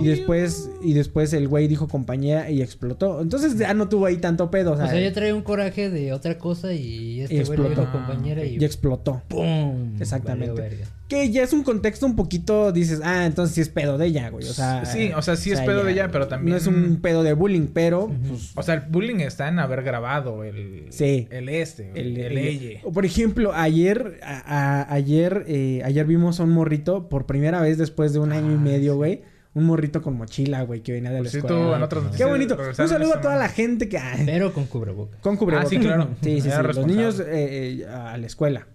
[0.00, 3.20] Y después, y después el güey dijo compañera y explotó.
[3.20, 4.72] Entonces ya no tuvo ahí tanto pedo.
[4.72, 7.58] O O sea, sea, ella trae un coraje de otra cosa y este Y güey
[7.58, 8.06] le dijo explotó.
[8.06, 9.22] compañera y y explotó.
[9.28, 9.96] ¡pum!
[10.00, 10.84] Exactamente.
[11.08, 14.28] Que ya es un contexto un poquito, dices, ah, entonces sí es pedo de ella,
[14.30, 14.44] güey.
[14.48, 16.98] O sea, Sí, o sea, sí es pedo de ella, pero también- No es un
[17.00, 21.28] pedo de bullying, pero, pues, O sea, el bullying está en haber grabado el, Sí.
[21.30, 26.42] el este, el, el, el, Por ejemplo, ayer, a- a- ayer, eh, ayer vimos a
[26.42, 28.96] un morrito por primera vez después de un año y Ah, medio, sí.
[28.96, 29.22] güey.
[29.54, 31.48] Un morrito con mochila, güey, que venía de la Por escuela.
[31.56, 32.58] cierto, en otras Qué bonito.
[32.78, 33.96] Un saludo a toda la gente que...
[33.96, 35.18] ay, Pero con cubrebocas.
[35.20, 35.68] con cubrebocas.
[35.68, 36.08] Ah, sí, claro.
[36.20, 36.62] Sí, sí, sí.
[36.62, 38.66] Los niños eh, eh, a la escuela.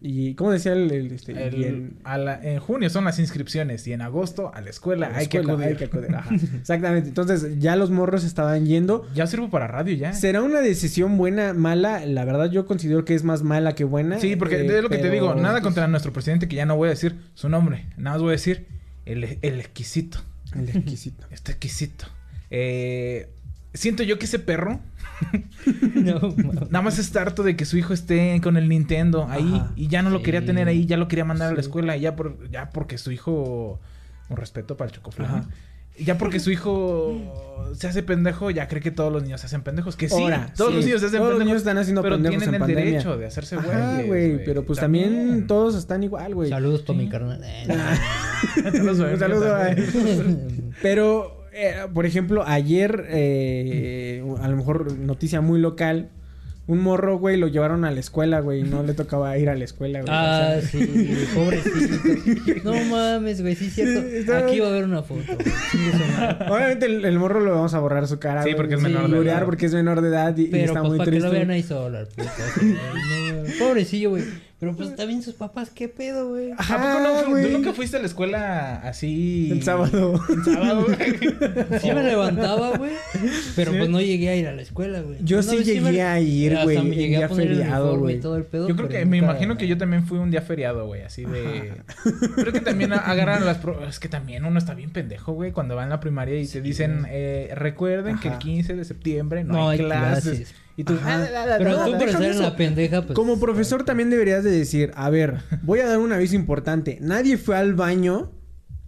[0.00, 0.90] Y, ¿cómo decía el...?
[0.92, 4.54] el, este, El- y en- a la- en junio son las inscripciones y en agosto
[4.54, 5.68] a la escuela, a la hay, escuela, que acudir.
[5.68, 6.14] hay que acudir.
[6.14, 6.34] Ajá.
[6.60, 7.08] Exactamente.
[7.08, 9.08] Entonces, ya los morros estaban yendo.
[9.14, 10.12] Ya sirvo para radio ya.
[10.12, 12.06] ¿Será una decisión buena, mala?
[12.06, 14.20] La verdad yo considero que es más mala que buena.
[14.20, 16.76] Sí, porque eh, es lo que te digo, nada contra nuestro presidente que ya no
[16.76, 18.66] voy a decir su nombre, nada más voy a decir
[19.06, 20.18] el, el exquisito,
[20.54, 21.26] El exquisito.
[21.32, 22.06] este exquisito.
[22.50, 23.28] Eh,
[23.74, 24.80] siento yo que ese perro
[25.94, 26.34] No,
[26.70, 29.72] nada más está harto de que su hijo esté con el Nintendo ahí Ajá.
[29.76, 32.14] y ya no lo quería tener ahí, ya lo quería mandar a la escuela, ya
[32.16, 33.80] por ya porque su hijo
[34.28, 35.48] un respeto para el chocoflán.
[36.00, 39.62] Ya porque su hijo se hace pendejo, ya cree que todos los niños se hacen
[39.62, 39.96] pendejos.
[39.96, 41.46] Que sí, Ahora, todos sí, los niños se hacen todos los pendejos.
[41.46, 42.84] niños están haciendo pero pendejos tienen en el pandemia.
[42.84, 44.44] derecho de hacerse güeyes, güey.
[44.44, 45.48] Pero pues también.
[45.48, 46.50] todos están igual, güey.
[46.50, 47.40] Saludos para mi carnal.
[47.42, 47.66] Eh,
[48.62, 49.56] Saludos, Un saludo.
[50.80, 56.08] Pero, eh, por ejemplo, ayer, eh, a lo mejor noticia muy local,
[56.66, 59.54] un morro, güey, lo llevaron a la escuela, güey, y no le tocaba ir a
[59.54, 60.12] la escuela, güey.
[60.14, 62.52] Ah, o sea, sí, pobrecito.
[62.64, 64.36] No mames, güey, sí es cierto.
[64.36, 65.22] Aquí va a haber una foto.
[65.34, 66.50] güey.
[66.50, 68.42] Obviamente el, el morro lo vamos a borrar su cara.
[68.42, 69.44] Sí, güey, porque es sí, menor de edad.
[69.46, 71.26] porque es menor de edad y, y Pero está pues muy para que triste.
[71.28, 72.28] lo vean ahí solo, al puto.
[72.62, 74.24] No, Pobrecillo, güey.
[74.60, 76.50] Pero pues también sus papás, ¿qué pedo, güey?
[76.50, 77.46] ¿A poco no Ajá, güey.
[77.46, 79.50] ¿Tú nunca fuiste a la escuela así?
[79.52, 80.20] El sábado.
[80.28, 80.98] El sábado, güey.
[81.80, 82.90] Sí me levantaba, güey.
[83.54, 83.78] Pero ¿Sí?
[83.78, 85.18] pues no llegué a ir a la escuela, güey.
[85.22, 88.16] Yo sí llegué me- a ir, hasta güey, me llegué a poner feriado, güey.
[88.16, 88.68] y todo el pedo.
[88.68, 91.24] Yo creo pero que me imagino que yo también fui un día feriado, güey, así
[91.24, 91.74] de...
[92.34, 93.58] Creo que también agarran las...
[93.58, 96.48] pro- Es que también uno está bien pendejo, güey, cuando va en la primaria y
[96.48, 98.40] te dicen, eh, recuerden que el Ajá.
[98.40, 100.24] 15 de septiembre no, No hay hay clases.
[100.24, 100.54] clases.
[100.78, 100.94] Y tú...
[100.94, 101.26] Ajá.
[101.58, 102.42] Pero tú por deja estar en eso.
[102.42, 103.14] la pendeja, pues.
[103.14, 106.98] Como profesor también deberías de decir, a ver, voy a dar un aviso importante.
[107.02, 108.30] Nadie fue al baño.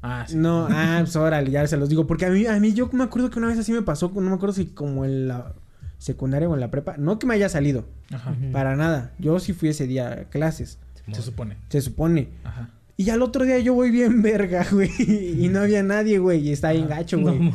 [0.00, 0.36] Ah, sí.
[0.36, 2.06] No, ah, pues órale, ya se los digo.
[2.06, 4.20] Porque a mí, a mí yo me acuerdo que una vez así me pasó, no
[4.22, 5.54] me acuerdo si como en la
[5.98, 6.96] secundaria o en la prepa.
[6.96, 8.34] No que me haya salido, Ajá.
[8.52, 9.12] Para nada.
[9.18, 10.78] Yo sí fui ese día a clases,
[11.12, 11.56] Se supone.
[11.68, 12.28] se supone.
[12.44, 12.70] Ajá.
[12.96, 14.90] Y al otro día yo voy bien verga, güey.
[14.98, 16.46] Y no había nadie, güey.
[16.48, 17.52] Y está bien gacho, No güey.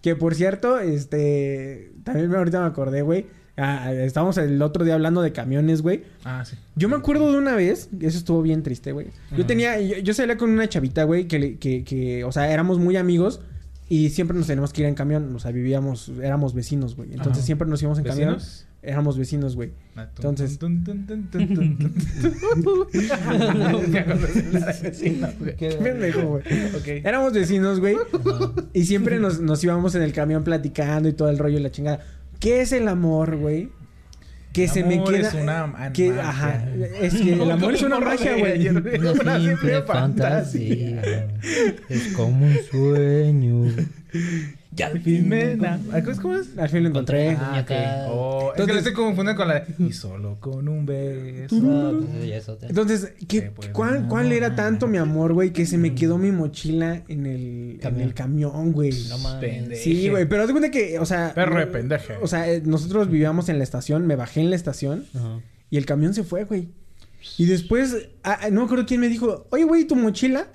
[0.00, 1.92] Que por cierto, este.
[2.02, 3.26] También me- ahorita me acordé, güey.
[3.56, 6.02] Ah, estábamos el otro día hablando de camiones, güey.
[6.24, 6.56] Ah, sí.
[6.74, 9.06] Yo me acuerdo de una vez, eso estuvo bien triste, güey.
[9.30, 9.46] Yo Ajá.
[9.46, 12.78] tenía, yo, yo salía con una chavita, güey, que, le- que, que, o sea, éramos
[12.80, 13.40] muy amigos
[13.88, 17.10] y siempre nos teníamos que ir en camión, o sea, vivíamos, éramos vecinos, güey.
[17.12, 17.46] Entonces Ajá.
[17.46, 18.66] siempre nos íbamos en camión, ¿Vecinos?
[18.82, 19.70] éramos vecinos, güey.
[19.96, 20.58] Entonces-.
[25.58, 26.42] Qué pendejo, güey.
[27.04, 27.96] Éramos vecinos, güey.
[28.72, 31.70] Y siempre nos, nos íbamos en el camión platicando y todo el rollo y la
[31.70, 32.00] chingada.
[32.44, 33.70] ¿Qué es el amor, güey?
[34.52, 35.28] Que El se me amor queda.
[35.28, 36.28] es una que, magia.
[36.28, 36.68] ajá.
[37.00, 38.68] Es que el amor es una magia, güey.
[38.68, 41.26] Una simple fantasía.
[41.88, 43.72] Es como un sueño.
[44.72, 45.78] Ya al fin me da-
[46.20, 46.56] ¿Cómo es?
[46.58, 47.30] Al fin lo encontré.
[47.38, 47.70] Ah, ok.
[48.10, 49.74] Oh, es que Entonces- lo estoy confundiendo con la de...
[49.84, 51.56] Y solo con un beso.
[51.62, 52.48] Ah, pues.
[52.68, 55.52] Entonces, ¿qué, Te cuál, ¿cuál era tanto mi amor, güey?
[55.52, 58.02] Que se me quedó mi mochila en el, en Camión.
[58.08, 58.90] el camión, güey.
[59.08, 59.40] No mames.
[59.40, 59.82] Pendejo.
[59.82, 61.32] Sí, güey, pero haz de cuenta que, o sea...
[61.34, 62.14] Perro de no- pendeje.
[62.22, 65.04] O sea, eh, nosotros vivíamos en la estación, me bajé en la estación
[65.70, 66.68] y el camión se fue, güey.
[67.38, 70.46] Y después, ah, ah, no me acuerdo quién me dijo, oye, güey, ¿tu mochila?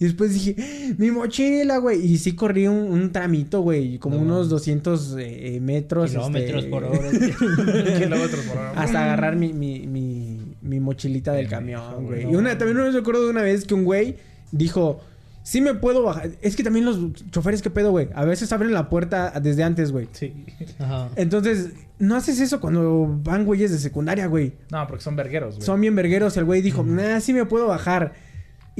[0.00, 2.04] Y después dije, "¡Ah, mi mochila, güey.
[2.04, 4.48] Y sí corrí un, un tramito, güey, como No unos mames.
[4.48, 6.10] 200 eh, eh, metros.
[6.10, 6.98] Kilómetros este, por hora.
[7.98, 8.72] Kilómetros por hora.
[8.72, 12.22] Hasta agarrar mi, mi, mi, mi mochilita del camión, güey.
[12.22, 14.16] Y una, también me acuerdo de una vez que un güey
[14.50, 15.00] dijo,
[15.42, 16.30] Sí me puedo bajar.
[16.42, 16.98] Es que también los
[17.30, 18.08] choferes, ¿qué pedo, güey?
[18.14, 20.08] A veces abren la puerta desde antes, güey.
[20.12, 20.32] Sí.
[20.78, 21.08] Ajá.
[21.16, 24.52] Entonces, no haces eso cuando van güeyes de secundaria, güey.
[24.70, 25.66] No, porque son vergueros, güey.
[25.66, 26.36] Son bien vergueros.
[26.36, 28.12] El güey dijo, nah, sí me puedo bajar.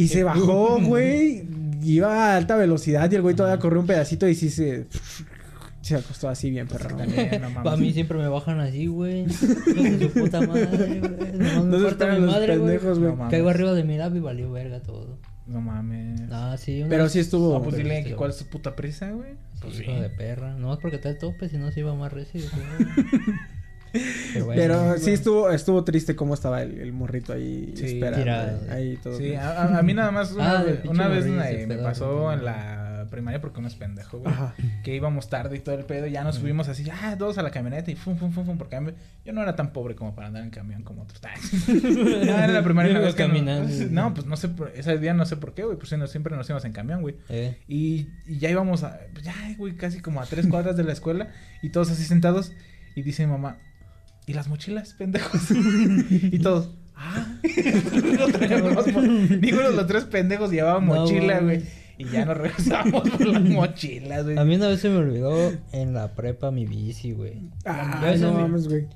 [0.01, 1.44] Y se bajó, güey.
[1.82, 4.86] Iba a alta velocidad y el güey todavía corrió un pedacito y sí se...
[5.82, 6.94] Se acostó así bien, perro.
[6.96, 7.72] También, no mames.
[7.72, 9.28] A mí siempre me bajan así, güey.
[9.30, 11.32] Su puta madre, güey.
[11.38, 12.76] Nomás No me los madre, güey.
[12.76, 13.16] pendejos, güey.
[13.16, 13.28] No.
[13.28, 15.18] Caigo arriba de mi lab y valió verga todo.
[15.46, 16.20] No mames.
[16.30, 16.80] Ah, sí.
[16.80, 17.55] una Pero sí estuvo...
[17.55, 19.32] No, pues dile pero que sí, cuál es su puta prisa, güey.
[19.61, 19.82] Pues sí.
[19.82, 20.55] Hijo de perra.
[20.55, 22.42] No es porque está el tope, si no se iba más recio.
[23.93, 27.86] Pero, bueno, Pero sí estuvo, estuvo triste cómo estaba el, el morrito ahí Sí.
[27.86, 28.18] esperando.
[28.24, 28.61] Tirado.
[28.70, 29.16] Ahí todo.
[29.18, 33.41] Sí, a, a- mí nada más una, Ah, vez- una me, pasó en la primaria
[33.41, 34.32] porque uno es pendejo, güey.
[34.32, 34.55] Ajá.
[34.84, 36.07] Que íbamos tarde y todo el pedo.
[36.07, 38.57] y Ya nos subimos así, ya todos a la camioneta y fum, fum, fum, fum.
[38.59, 38.78] Porque
[39.24, 41.20] yo no era tan pobre como para andar en camión como otros.
[41.68, 43.86] no, era la primaria una Ibas vez que no- caminando.
[43.91, 45.76] No, pues no sé, por- ese día no sé por qué, güey.
[45.76, 47.16] Pues siempre nos íbamos en camión, güey.
[47.28, 50.84] Eh, Y, y ya íbamos a, pues ya, güey, casi como a tres cuadras de
[50.84, 51.28] la escuela
[51.62, 52.53] y todos así sentados
[52.95, 53.57] y dice mi mamá,
[54.31, 55.51] ¿y las mochilas, pendejos?
[56.11, 57.26] y todos, ah,
[59.41, 61.62] ninguno de los tres pendejos llevaba mochila, güey.
[61.99, 64.39] Y ya nos regresamos por las mochilas, güey.
[64.39, 67.51] A mí una vez se me olvidó en la prepa mi bici, güey.
[67.66, 68.87] Ah, no mames, güey.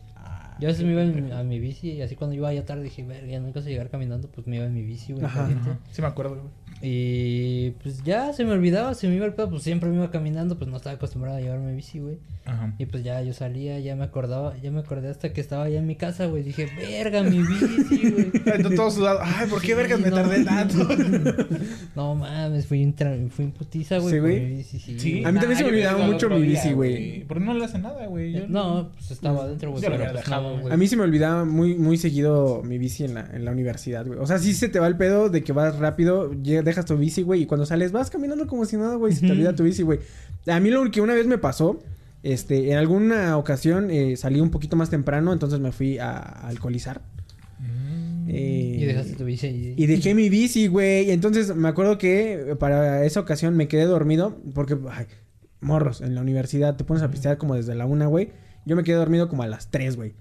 [0.61, 2.85] Yo a veces me iba en- a mi bici y así cuando iba ya tarde
[2.85, 5.25] dije, verga, ya no alcanzo a llegar caminando, pues me iba en mi bici, güey,
[5.25, 5.41] Ajá.
[5.43, 5.71] caliente.
[5.71, 6.47] Ajá, Sí me acuerdo, güey.
[6.87, 10.11] Y pues ya se me olvidaba, se me iba el pedo, pues siempre me iba
[10.11, 12.19] caminando, pues no estaba acostumbrado a llevarme bici, güey.
[12.47, 12.75] Ajá.
[12.79, 15.79] Y pues ya yo salía, ya me acordaba, ya me acordé hasta que estaba allá
[15.79, 16.43] en mi casa, güey.
[16.43, 18.31] Dije, verga, mi bici, güey.
[18.47, 19.21] Entonces, todo sudado.
[19.23, 20.87] Ay, ¿por qué vergas me tardé tanto?
[21.95, 24.15] No mames, fui en, tra- fui en putiza, güey.
[24.15, 24.63] Sí, güey.
[24.65, 24.79] sí.
[24.99, 25.25] Sí.
[25.25, 27.25] A mí también se me olvidaba mucho mi bici, güey.
[27.25, 28.33] Porque no le hace nada, güey.
[28.33, 29.81] Yo- No, pues estaba adentro, güey.
[29.83, 30.75] Yo lo pero hubiera pues dejado, güey.
[30.75, 34.05] A mí se me olvidaba muy, muy seguido mi bici en la, en la universidad,
[34.05, 34.19] güey.
[34.19, 36.97] O sea, sí se te va el pedo de que vas rápido, lle- dejas tu
[36.97, 39.63] bici, güey, y cuando sales vas caminando como si nada, güey, se te olvida tu
[39.65, 40.01] bici, güey.
[40.47, 41.81] A mí lo que una vez me pasó,
[42.23, 46.49] este, en alguna ocasión eh, salí un poquito más temprano, entonces me fui a, a
[46.49, 47.03] alcoholizar.
[47.61, 48.29] Mm.
[48.29, 49.75] Eh, Y dejaste tu bici ahí.
[49.77, 51.09] Y dejé mi bici, güey.
[51.09, 54.41] Y entonces me acuerdo que para esa ocasión me quedé dormido.
[54.55, 55.07] Porque, ay,
[55.61, 58.31] morros, en la universidad te pones a pistear como desde la una, güey.
[58.65, 60.15] Yo me quedé dormido como a las tres, güey.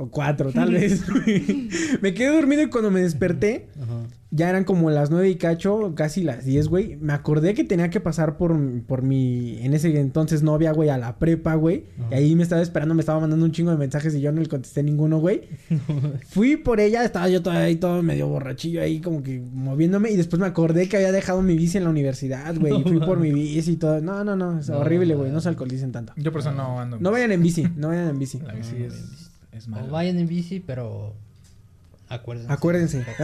[0.00, 1.04] O cuatro, tal vez.
[1.10, 1.68] güey.
[2.02, 4.06] me quedé dormido y cuando me desperté, Ajá.
[4.30, 6.94] ya eran como las nueve y cacho, casi las diez, güey.
[7.00, 10.98] Me acordé que tenía que pasar por, por mi, en ese entonces novia, güey, a
[10.98, 11.86] la prepa, güey.
[12.12, 14.40] Y ahí me estaba esperando, me estaba mandando un chingo de mensajes y yo no
[14.40, 15.42] le contesté ninguno, güey.
[16.28, 20.16] Fui por ella, estaba yo todavía ahí todo medio borrachillo ahí como que moviéndome y
[20.16, 22.80] después me acordé que había dejado mi bici en la universidad, güey.
[22.80, 24.00] y fui por mi bici y todo.
[24.00, 25.32] No, no, no, es No, horrible, güey.
[25.32, 26.12] No se alcoholicen tanto.
[26.16, 26.98] Yo por eso no ando.
[27.00, 28.38] No vayan en bici, no vayan en bici.
[28.38, 29.27] La bici es,
[29.58, 31.14] es O vayan en bici, pero.
[32.10, 32.50] Acuérdense.
[32.50, 33.04] Acuérdense.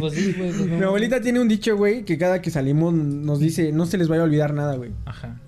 [0.00, 0.76] Pues sí, güey, pues no.
[0.78, 4.08] Mi abuelita tiene un dicho, güey, que cada que salimos nos dice, no se les
[4.08, 4.92] vaya a olvidar nada, güey.
[5.04, 5.38] Ajá.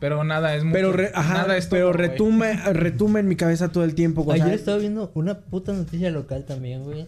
[0.00, 0.74] Pero nada es mucho.
[0.74, 4.30] Pero, re- ajá, nada es pero todo, retumba, retumba en mi cabeza todo el tiempo,
[4.30, 7.06] Ayer estaba viendo una puta noticia local también, güey.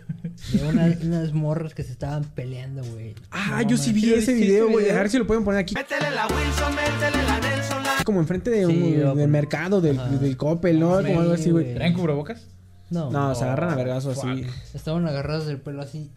[0.52, 3.14] De una- unas morras que se estaban peleando, güey.
[3.30, 4.88] Ah, No yo sí vi ese sí, ese video, güey.
[4.88, 5.74] A ver si lo pueden poner aquí.
[8.05, 10.11] Como enfrente de un del mercado, del, Ajá.
[10.11, 10.97] del Coppel, ¿no?
[11.03, 11.64] Como algo así, güey.
[11.64, 11.74] güey.
[11.76, 12.47] ¿Traen cubrebocas?
[12.91, 13.11] No.
[13.11, 14.26] No, se agarran a vergazos fuck.
[14.30, 14.47] así.
[14.74, 16.11] Estaban agarradas del pelo así.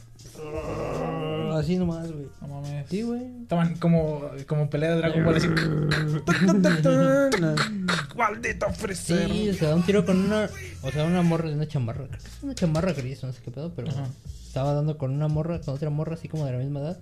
[1.54, 2.28] Así nomás, güey.
[2.42, 2.88] No mames.
[2.90, 3.24] Sí, güey.
[3.42, 5.48] Estaban como, como pelea de Dragon Ball así.
[5.48, 5.56] No.
[8.18, 9.30] ¡Maldito ofrecer!
[9.30, 10.50] Sí, o sea, un tiro con una.
[10.84, 12.06] O sea, una morra de una chamarra.
[12.06, 13.90] Creo que es una chamarra gris, no sé qué pedo, pero.
[13.90, 14.08] Ajá.
[14.46, 17.00] Estaba dando con una morra, con otra morra así como de la misma edad.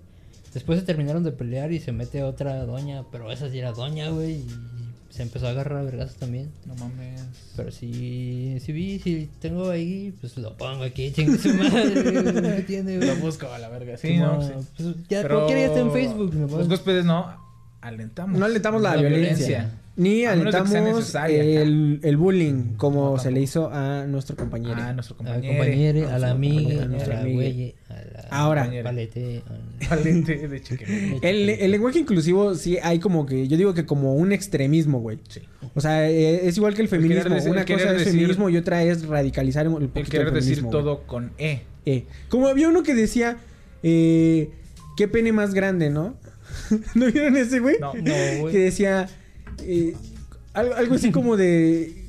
[0.54, 4.10] Después se terminaron de pelear y se mete otra doña, pero esa sí era doña,
[4.10, 4.34] güey.
[4.34, 4.48] Y
[5.10, 6.52] se empezó a agarrar a vergazos también.
[6.66, 7.22] No mames.
[7.56, 12.42] Pero si, si vi, si tengo ahí, pues lo pongo aquí, chingue su madre, güey,
[12.58, 13.08] ¿qué tiene, güey?
[13.08, 13.98] Lo busco a la verga.
[13.98, 14.54] Sí, no, sí.
[14.76, 16.34] Pues ya, Pero cualquiera ya está en Facebook.
[16.34, 17.48] me Los huéspedes no
[17.82, 18.40] alentamos.
[18.40, 19.72] No alentamos la, violencia.
[19.98, 24.76] Ni A alentamos el, el bullying como No, se le hizo a nuestro compañero.
[24.94, 26.10] Nuestro a la compañero.
[26.10, 28.70] a la amiga, a nuestra güey, a la Ahora.
[28.84, 29.42] palete,
[29.90, 31.20] Valente de.
[31.24, 35.18] El, el lenguaje inclusivo sí hay como que, yo digo que como un extremismo, güey.
[35.30, 35.42] Sí.
[35.74, 37.34] O sea, eh, es igual que el feminismo.
[37.34, 40.28] decir- Una el cosa es decir- feminismo y otra es radicalizar un El poquito querer
[40.28, 40.72] el decir güey.
[40.72, 41.62] todo con E.
[41.88, 43.38] Eh, Como había uno que decía,
[43.82, 44.52] eh,
[44.96, 46.16] ¿qué pene más grande, no?
[46.96, 47.78] ¿No vieron ese, güey?
[47.80, 47.94] No.
[47.94, 48.52] No, güey.
[48.54, 49.08] Que decía,
[49.64, 49.94] eh,
[50.54, 52.06] algo, así como de,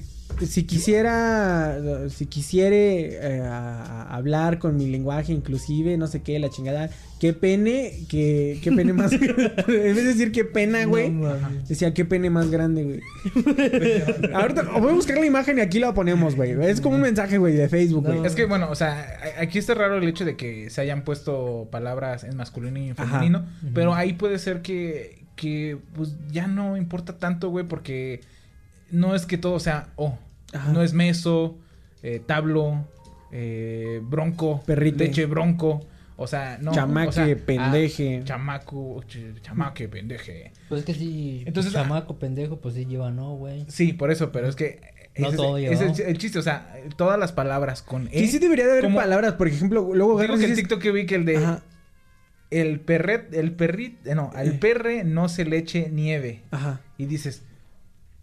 [0.47, 1.79] si quisiera,
[2.09, 6.89] si quisiere eh, a- a hablar con mi lenguaje inclusive, no sé qué, la chingada,
[7.21, 11.13] qué pene, que, qué pene más, en vez de decir qué pena, güey,
[11.69, 13.01] decía qué pene más grande, güey.
[14.33, 16.53] Ahorita voy a buscar la imagen y aquí la ponemos, güey.
[16.63, 18.25] Es como un mensaje, güey, de Facebook, güey.
[18.25, 21.69] Es que bueno, o sea, aquí está raro el hecho de que se hayan puesto
[21.71, 23.07] palabras en masculino y en Ajá.
[23.07, 28.21] femenino, pero ahí puede ser que, que pues ya no importa tanto, güey, porque
[28.91, 30.19] no es que todo sea o,
[30.53, 30.73] Ajá.
[30.73, 31.57] no es meso,
[32.03, 32.85] eh, tablo,
[33.33, 35.05] eh, bronco, Perrite.
[35.07, 35.87] leche bronco,
[36.17, 38.19] o sea, no, Chamaque, o sea, pendeje.
[38.23, 40.53] ah, chamaco, ch- chamaque, pendeje.
[40.69, 41.45] Pues es que sí.
[41.47, 43.65] Entonces, chamaco, pendejo, pues sí lleva no, güey.
[43.69, 44.81] Sí, por eso, pero es que
[45.17, 46.09] No ese todo es el, lleva.
[46.11, 49.35] el chiste, o sea, todas las palabras con e, sí debería de haber como- palabras,
[49.35, 51.63] por ejemplo, luego Digo que dices- TikTok que vi que el de Ajá,
[52.51, 56.43] el perret, el perrit, eh, no, al perre no se le eche nieve.
[56.51, 56.81] ajá.
[56.97, 57.43] Y dices,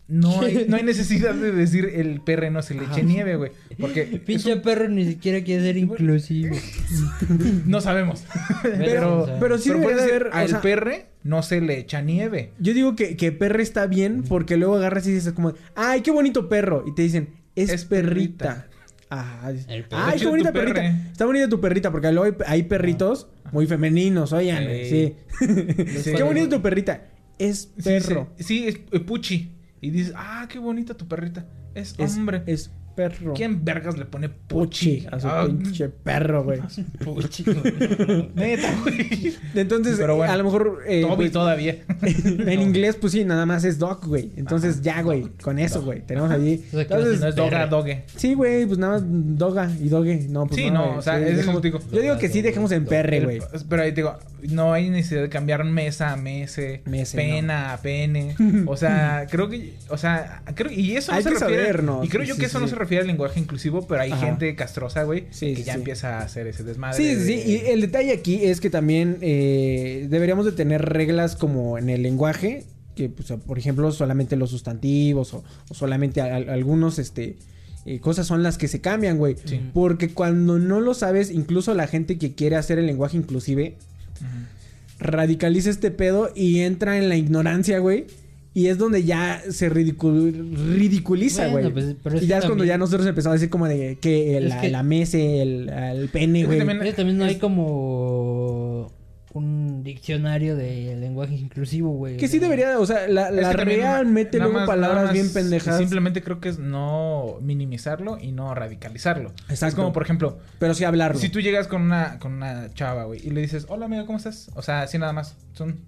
[0.08, 3.52] no hay, no hay necesidad de decir el perre no se le eche nieve, güey.
[3.80, 6.56] Porque Pinche perro ni siquiera quiere ser inclusivo.
[7.66, 8.24] no sabemos.
[8.64, 12.02] Pero, pero sí debería puedes de decir, haber, al sea, perre no se le echa
[12.02, 12.52] nieve.
[12.60, 16.12] Yo digo que, que perre está bien porque luego agarras y dices como, ay, qué
[16.12, 16.84] bonito perro.
[16.88, 18.46] Y te dicen, es, Es perrita.
[18.48, 18.68] perrita.
[19.10, 20.74] Ah, qué Chido bonita perre.
[20.74, 21.10] perrita.
[21.12, 24.64] Está bonita tu perrita porque luego hay, hay perritos muy femeninos, oigan.
[24.64, 25.16] Sí.
[25.40, 26.12] Sí.
[26.16, 27.06] qué bonita tu perrita.
[27.38, 28.30] Es perro.
[28.38, 29.52] Sí, sí, es puchi.
[29.82, 31.46] Y dices, ah, qué bonita tu perrita.
[31.76, 32.44] Es, Es, hombre.
[32.48, 33.34] es perro.
[33.34, 35.08] ¿Quién vergas le pone Puchi puchi?
[35.12, 36.60] a su Ah, pinche perro, güey.
[38.36, 39.34] Neta, güey.
[39.56, 40.84] Entonces, Pero bueno, a lo mejor.
[40.88, 41.78] eh, Toby pues, todavía.
[42.02, 44.32] en inglés, pues sí, nada más es dog, güey.
[44.38, 45.24] Entonces, ya, güey.
[45.42, 46.02] Con eso, güey.
[46.06, 46.64] Tenemos allí.
[46.74, 48.06] Entonces, No es doga, doge.
[48.16, 50.28] Sí, güey, pues nada más doga y doge.
[50.30, 50.98] No, pues Sí, no, no, güey.
[51.00, 51.80] o sea, Sí, es que digo.
[51.92, 53.40] Yo digo que sí dejemos en perre, güey.
[53.70, 54.18] Pero ahí te digo,
[54.50, 58.36] no hay necesidad de cambiar mesa a mese, Mese, pena a pene.
[58.66, 61.64] O sea, creo que, o sea, creo y eso no Hay se que refiere.
[61.64, 62.06] sabernos.
[62.06, 64.12] Y creo yo Sí, que sí, eso no se refiere al lenguaje inclusivo, pero hay
[64.12, 64.26] Ajá.
[64.28, 65.80] gente castrosa, güey, Sí, que sí, ya sí.
[65.80, 66.98] empieza a hacer ese desmadre.
[66.98, 67.50] Sí, sí, de- sí.
[67.52, 72.04] Y el detalle aquí es que también eh, deberíamos de tener reglas como en el
[72.04, 72.64] lenguaje.
[72.96, 77.36] Que, pues, por ejemplo, solamente los sustantivos o, o solamente a- a- algunos, este...
[77.86, 79.36] eh, cosas son las que se cambian, güey.
[79.74, 83.76] Porque cuando no lo sabes, incluso la gente que quiere hacer el lenguaje inclusive,
[85.00, 88.06] radicaliza este pedo y entra en la ignorancia, güey.
[88.56, 91.94] Y es donde ya se ridicul- ridiculiza, Bueno, güey.
[91.96, 94.44] pues, y ya es cuando también- ya nosotros empezamos a decir como de que Es
[94.46, 96.94] la, que- la mese, el, el pene, Es que güey.
[96.96, 98.92] también- no hay como
[99.34, 102.16] un diccionario de lenguaje inclusivo, güey.
[102.16, 103.52] Que sí debería, o sea, la, la
[104.06, 105.78] mete luego más- palabras bien pendejas.
[105.78, 109.32] Simplemente creo que es no minimizarlo y no radicalizarlo.
[109.50, 109.66] Exacto.
[109.68, 111.20] Es como, por ejemplo, Pero sí hablarlo.
[111.20, 114.18] Si tú llegas con una, con una chava, güey, y le dices, hola amiga, ¿cómo
[114.18, 114.50] estás?
[114.56, 115.36] O sea, así nada más.
[115.52, 115.82] Son,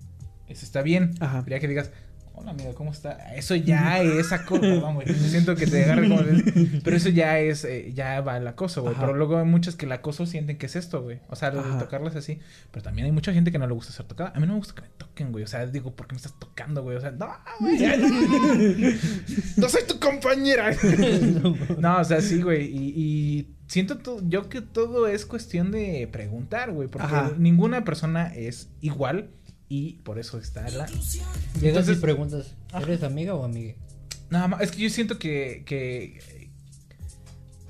[0.49, 1.11] eso está bien.
[1.22, 1.45] Ajá.
[1.45, 1.91] Que digas,
[2.39, 3.33] hola amiga, ¿cómo está?
[3.35, 5.07] Eso ya es acoso, perdón, güey.
[5.13, 8.83] Siento que te agarre como el- Pero eso ya es, eh, ya va el acoso,
[8.83, 8.95] güey.
[8.99, 11.19] Pero luego hay muchos que el acoso sienten que es esto, güey.
[11.29, 11.79] O sea, Ajá.
[11.79, 12.39] tocarlas así.
[12.71, 14.31] Pero también hay mucha gente que no le gusta ser tocada.
[14.35, 15.43] A mí no me gusta que me toquen, güey.
[15.43, 16.95] O sea, digo, ¿por qué me estás tocando, güey?
[16.97, 17.27] O sea, no,
[17.59, 17.77] güey.
[19.57, 20.71] no soy tu compañera.
[21.79, 22.65] no, o sea, sí, güey.
[22.67, 26.88] Y, y siento to- yo que todo es cuestión de preguntar, güey.
[26.88, 27.31] Porque Ajá.
[27.38, 29.31] ninguna persona es igual.
[29.70, 30.86] Y por eso está la.
[30.88, 31.26] Llegas
[31.61, 33.74] Entonces- y preguntas, ¿eres amiga o amiga?
[34.30, 35.63] Nada más, es que yo siento que.
[35.65, 36.20] que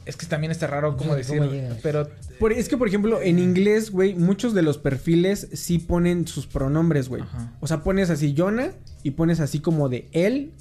[0.05, 1.51] es que también está raro cómo ¿Cómo decirlo.
[1.83, 2.09] Pero.
[2.39, 6.45] Por- es que, por ejemplo, en inglés, güey, muchos de los perfiles sí ponen sus
[6.45, 7.23] pronombres, güey.
[7.59, 8.71] O sea, pones así Jonah
[9.03, 10.53] y pones así como de él,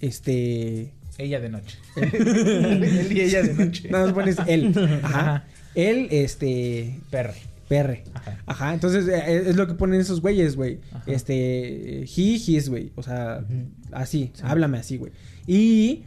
[0.00, 0.92] este...
[1.18, 1.78] Ella de noche.
[1.96, 3.88] Él y ella de noche.
[3.90, 4.72] Nada más pones él.
[5.02, 5.18] Ajá.
[5.20, 5.44] Ajá.
[5.74, 6.98] Él, este...
[7.10, 7.34] Perre.
[7.70, 8.02] Perre.
[8.14, 8.38] Ajá.
[8.46, 10.80] Ajá, entonces eh, es lo que ponen esos güeyes, güey.
[11.06, 12.90] Este, he, his, güey.
[12.96, 13.44] O sea,
[13.92, 15.12] así, háblame así, güey.
[15.46, 16.02] Y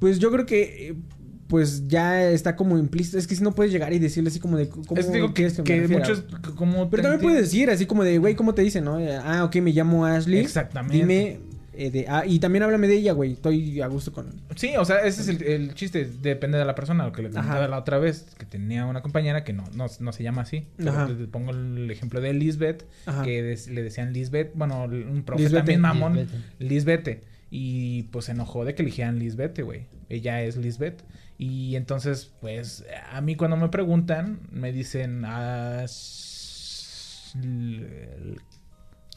[0.00, 0.94] pues yo creo que eh,
[1.46, 3.16] pues ya está como implícito.
[3.16, 5.28] Es que si no puedes llegar y decirle así como de cómo Es que digo
[5.28, 6.24] que, quieres me que muchos.
[6.56, 8.98] Como Pero también puedes decir así como de, güey, ¿cómo te dicen, no?
[8.98, 10.40] Eh, Ah, ok, me llamo Ashley.
[10.40, 10.96] Exactamente.
[10.96, 11.38] Dime
[11.78, 13.32] eh, de, ah, y también háblame de ella, güey.
[13.32, 14.42] Estoy a gusto con.
[14.56, 16.04] Sí, o sea, ese es el, el chiste.
[16.20, 17.04] Depende de la persona.
[17.06, 17.68] Lo que le comentaba Ajá.
[17.68, 18.34] la otra vez.
[18.38, 20.66] Que tenía una compañera que no, no, no se llama así.
[20.76, 22.84] Pero te, te pongo el ejemplo de Lisbeth.
[23.06, 23.22] Ajá.
[23.22, 24.52] Que des- le decían Lisbeth.
[24.54, 25.58] Bueno, un profe Lisbete.
[25.60, 26.28] también mamón.
[26.58, 27.22] Lisbete.
[27.50, 29.86] Y pues se enojó de que eligieran Lisbete, güey.
[30.08, 31.02] Ella es Lisbeth.
[31.38, 35.24] Y entonces, pues, a mí cuando me preguntan, me dicen.
[35.24, 36.26] "Ash-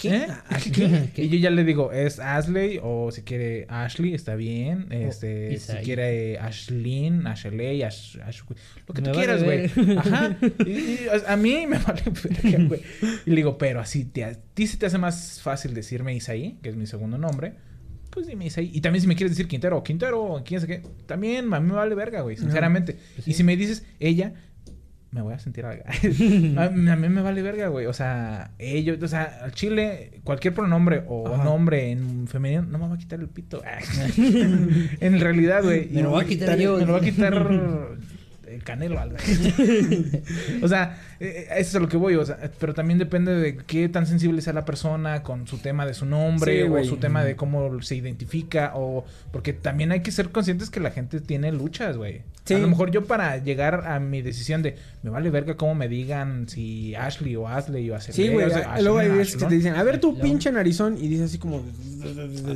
[0.02, 0.28] ¿Qué?
[1.14, 1.24] ¿Qué?
[1.24, 4.88] Y yo ya le digo, es Ashley o si quiere Ashley, está bien.
[4.90, 5.84] Este, si Isaí.
[5.84, 8.42] quiere Ashlyn, Ashley, Ash, Ash-
[8.88, 9.66] lo que Me tú quieras, güey.
[9.98, 10.36] Ajá.
[10.66, 12.04] Y, y a- mí me vale
[12.68, 12.82] güey.
[13.26, 16.58] Y le digo, pero así te, a ti se te hace más fácil decirme Isaí,
[16.62, 17.54] que es mi segundo nombre,
[18.10, 18.72] pues dime ahí.
[18.74, 21.60] Y también si me quieres decir Quintero o Quintero o quién sabe qué, también a
[21.60, 22.98] mí me vale verga, güey, sinceramente.
[23.26, 24.34] Y si me dices ella,
[25.12, 27.86] me voy a sentir a, a mí me vale verga, güey.
[27.86, 31.44] O sea, ellos, o sea, al chile, cualquier pronombre o Ajá.
[31.44, 33.62] nombre en femenino no me va a quitar el pito.
[35.00, 35.90] en realidad, güey.
[35.90, 36.78] Me lo voy a quitar yo.
[36.78, 37.34] Me lo va a quitar
[38.48, 39.18] el canelo, algo.
[40.62, 42.16] o sea, eh, eso es a lo que voy.
[42.16, 45.86] O sea, pero también depende de qué tan sensible sea la persona con su tema
[45.86, 50.02] de su nombre Sí, o su tema de cómo se identifica o porque también hay
[50.02, 52.22] que ser conscientes que la gente tiene luchas, güey.
[52.44, 52.56] Sí.
[52.56, 55.88] A lo mejor yo para llegar a mi decisión de me vale verga cómo me
[55.88, 58.16] digan si Ashley o Ashley o Ashley.
[58.16, 58.48] Sí, güey.
[58.48, 60.98] o sea, Luego hay Ashley, veces que te dicen, a ver tu pinche narizón.
[61.00, 61.62] Y dices así como.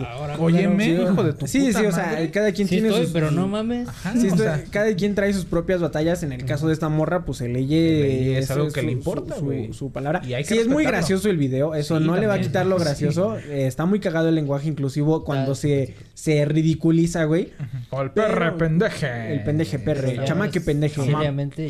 [0.08, 2.32] Ahora, Óyeme, hijo de tu Sí, puta sí, o sea, madre.
[2.32, 3.14] cada quien Sí tiene estoy, sus.
[3.14, 3.88] pero no mames.
[3.88, 6.24] Ajá, Sí, o estoy- sea, cada quien trae sus propias batallas.
[6.24, 8.02] En el caso de esta morra, pues se leye.
[8.02, 9.68] Leye, es eso algo que le importa, su- güey.
[9.68, 10.22] Su, su palabra.
[10.26, 11.76] Y hay que sí, es muy gracioso el video.
[11.76, 12.84] Eso Sí, no le va a quitar lo Sí.
[12.84, 13.38] gracioso.
[13.38, 17.54] Eh, está muy cagado el lenguaje inclusivo cuando Ah, se, se ridiculiza, güey.
[17.90, 19.34] o el Pero- perre pendeje.
[19.34, 20.20] El pendeje perre.
[20.26, 21.02] Chamaque pendeje.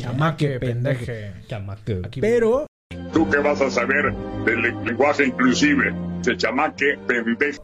[0.00, 1.32] Chamaque pendeje.
[1.48, 2.00] Chamaque.
[2.04, 2.65] Aquí Pero
[3.12, 4.12] ¿Tú qué vas a saber
[4.44, 5.94] del le- lenguaje inclusive?
[6.22, 7.62] Se chamaque pendejo.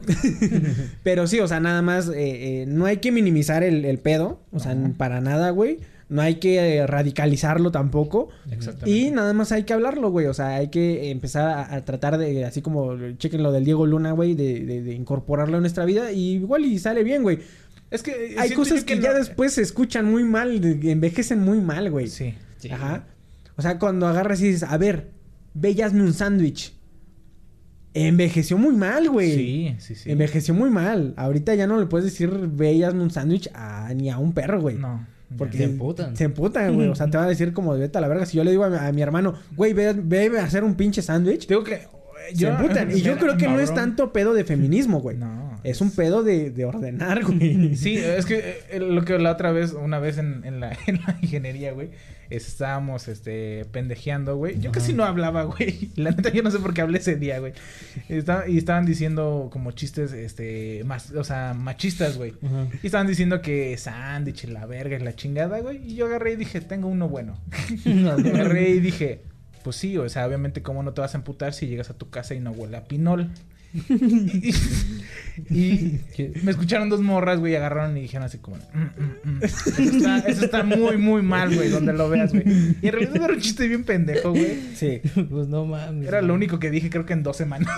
[1.02, 2.12] Pero sí, o sea, nada más, eh,
[2.62, 5.78] eh, no hay que minimizar el, el pedo, o sea, para nada, güey.
[6.08, 8.28] No hay que eh, radicalizarlo tampoco.
[8.50, 8.90] Exactamente.
[8.90, 10.26] Y nada más hay que hablarlo, güey.
[10.26, 13.86] O sea, hay que empezar a, a tratar de, así como chequen lo del Diego
[13.86, 16.12] Luna, güey, de, de- de incorporarlo a nuestra vida.
[16.12, 17.38] Y igual y sale bien, güey.
[17.90, 21.90] Es que Hay cosas que, ya no- después se escuchan muy mal, envejecen muy mal,
[21.90, 22.08] güey.
[22.08, 22.34] Sí.
[22.58, 22.68] Sí.
[22.70, 23.04] Ajá.
[23.56, 25.08] O sea, cuando agarras y dices, a ver,
[25.54, 26.74] ve y hazme un sándwich.
[27.94, 29.32] Envejeció muy mal, güey.
[29.32, 30.10] Sí, sí, sí.
[30.10, 31.12] Envejeció muy mal.
[31.16, 34.32] Ahorita ya no le puedes decir ve y hazme un sándwich a, ni a un
[34.32, 34.76] perro, güey.
[34.76, 35.06] No.
[35.36, 36.16] Porque Se emputan.
[36.16, 36.88] Se emputan, güey.
[36.88, 38.26] O sea, te van a decir como vete a la verga.
[38.26, 40.74] Si yo le digo a mi, a mi hermano, güey, ve, ve a hacer un
[40.74, 41.46] pinche sándwich.
[41.46, 41.86] Digo que.
[42.34, 42.90] Se emputan.
[42.96, 45.16] Y yo creo que no es tanto pedo de feminismo, güey.
[45.16, 45.51] No.
[45.64, 47.76] Es un pedo de, de ordenar, güey.
[47.76, 50.96] Sí, es que eh, lo que la otra vez, una vez en, en la, en
[51.02, 51.90] la ingeniería, güey,
[52.30, 54.58] estábamos este, pendejeando, güey.
[54.60, 55.90] Yo casi no hablaba, güey.
[55.96, 57.52] La neta, yo no sé por qué hablé ese día, güey.
[58.08, 62.34] Estaba- y estaban diciendo como chistes, este, más, o sea, machistas, güey.
[62.42, 62.66] Ajá.
[62.82, 65.78] Y estaban diciendo que sándwich la verga la chingada, güey.
[65.92, 67.38] Y yo agarré y dije, tengo uno bueno.
[67.84, 69.22] Y agarré y dije,
[69.62, 72.10] pues sí, o sea, obviamente, ¿cómo no te vas a emputar si llegas a tu
[72.10, 73.30] casa y no huele a pinol?
[75.50, 76.00] y, y
[76.42, 78.56] me escucharon dos morras, güey, y agarraron y dijeron así como...
[78.74, 79.42] "Mm, mm, mm".
[79.42, 82.44] Eso, está, eso está muy, muy mal, güey, donde lo veas, güey.
[82.82, 84.58] Y en realidad era un chiste bien pendejo, güey.
[84.74, 85.00] Sí.
[85.30, 86.06] Pues no mames.
[86.08, 87.68] Era lo único que dije, creo que en dos semanas.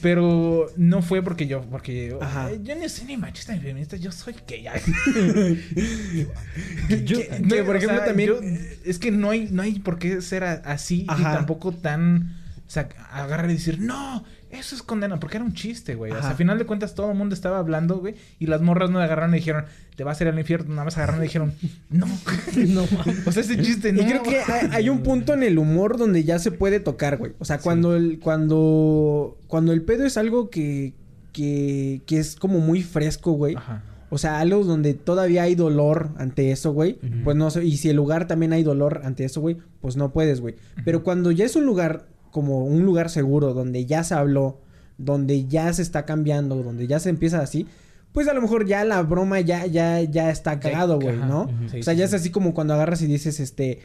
[0.00, 2.16] Pero no fue porque yo, porque.
[2.20, 4.64] "Ay, yo no soy ni machista ni feminista, yo soy gay.
[7.04, 8.40] Yo- Que- no, por o ejemplo, sea, también- yo-
[8.84, 12.36] es que no hay, no hay por qué ser así y tampoco tan.
[12.70, 16.12] O sea, agarrar y decir, no, eso es condena, porque era un chiste, güey.
[16.12, 16.30] O sea, Ajá.
[16.30, 19.06] al final de cuentas todo el mundo estaba hablando, güey, y las morras no le
[19.06, 19.64] agarraron y dijeron,
[19.96, 21.52] te vas a ir al infierno, nada más agarraron y dijeron,
[21.90, 22.06] no.
[22.68, 23.26] No mames.
[23.26, 24.02] o sea, ese chiste no.
[24.02, 27.16] Y creo que hay, hay un punto en el humor donde ya se puede tocar,
[27.16, 27.32] güey.
[27.40, 30.94] O sea, cuando el, cuando, cuando el pedo es algo que,
[31.32, 33.56] que, que es como muy fresco, güey.
[33.56, 33.82] Ajá.
[34.10, 37.00] O sea, algo donde todavía hay dolor ante eso, güey.
[37.24, 37.64] Pues no sé.
[37.64, 40.54] Y si el lugar también hay dolor ante eso, güey, pues no puedes, güey.
[40.84, 44.60] Pero cuando ya es un lugar como un lugar seguro, donde ya se habló,
[44.98, 47.66] donde ya se está cambiando, donde ya se empieza así,
[48.12, 51.16] pues a lo mejor ya la broma ya, ya, ya está cagado, güey.
[51.16, 51.48] ¿no?
[51.70, 52.14] Sí, o sea, sí, ya sí.
[52.14, 53.80] es así como cuando agarras y dices, este,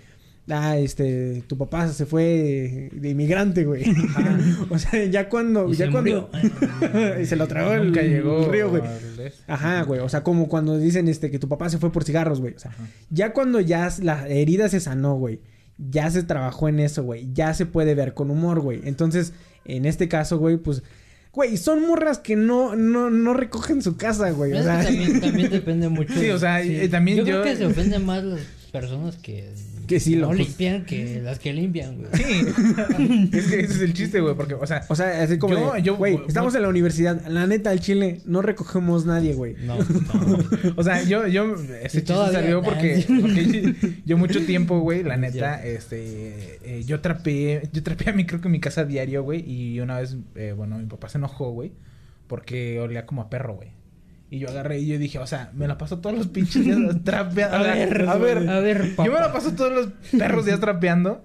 [0.50, 3.84] ah, este, tu papá se fue de, de inmigrante, güey.
[4.70, 6.30] o sea, ya cuando, Y ya se cuando,
[7.22, 8.82] y se lo tragó el, Nunca llegó el río, güey.
[8.82, 10.00] al- Ajá, güey.
[10.02, 12.56] O sea, como cuando dicen este que tu papá se fue por cigarros, güey.
[12.56, 12.72] O sea,
[13.12, 15.40] ya cuando ya la herida se sanó, güey.
[15.78, 17.28] Ya se trabajó en eso, güey.
[17.34, 18.82] Ya se puede ver con humor, güey.
[18.86, 19.34] Entonces,
[19.66, 20.84] en este caso, güey, pues.
[21.34, 24.54] Güey, son morras que no, no, no recogen su casa, güey.
[24.54, 26.14] O sea, también, también depende mucho.
[26.14, 27.26] Sí, o sea, eh, también yo.
[27.26, 28.40] yo- creo que se ofenden más las
[28.72, 29.50] personas que.
[29.88, 32.08] Que sí lo- No limpian que las que limpian, güey.
[32.14, 32.24] Sí.
[33.34, 35.54] es que ese es el chiste, güey, porque, o sea, o sea, así como.
[35.56, 37.26] Yo- de, yo- güey, yo- estamos en la universidad.
[37.28, 39.56] La neta, al chile, no recogemos nadie, güey.
[39.66, 39.86] No, no.
[40.78, 43.76] O sea, yo, yo, ese Y chiste salió porque, porque
[44.06, 48.42] yo mucho tiempo, güey, la neta, este, eh, yo trapeé, yo trapeé a mi, creo
[48.42, 51.52] que en mi casa diario, güey, y una vez, eh, bueno, mi papá se enojó,
[51.52, 51.72] güey,
[52.28, 53.70] porque olía como a perro, güey.
[54.30, 56.80] Y yo agarré y yo dije, o sea, me la paso todos los pinches días
[57.04, 57.58] trapeando.
[57.58, 59.88] A ver, a ver, a ver, Yo me la paso todos los
[60.20, 61.24] perros días trapeando.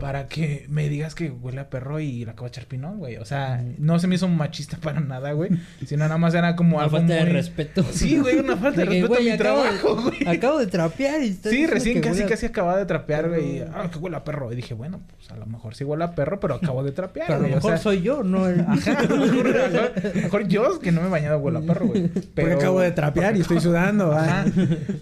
[0.00, 3.16] Para que me digas que huele a perro y la acabo de echar pinol, güey.
[3.18, 5.50] O sea, no se me hizo machista para nada, güey.
[5.86, 7.84] Sino nada más era como Una algo falta de respeto.
[7.92, 10.26] Sí, güey, una falta de respeto a mi de- trabajo, güey.
[10.26, 13.58] Acabo de trapear y Sí, recién casi, huele casi acababa de trapear, güey.
[13.58, 14.52] y, Ah, que huele a perro.
[14.52, 17.28] Y dije, bueno, pues a lo mejor sí huele a perro, pero acabo de trapear,
[17.28, 17.46] Pero a lo.
[17.46, 18.60] O mejor sea, soy yo, no el...
[18.68, 21.62] Ajá, a lo mejor, a lo mejor yo que no me he bañado huele a
[21.62, 22.08] perro, güey.
[22.34, 24.12] Porque acabo de trapear y estoy sudando.
[24.12, 24.24] ah.
[24.40, 24.44] Ajá,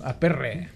[0.04, 0.68] a perre.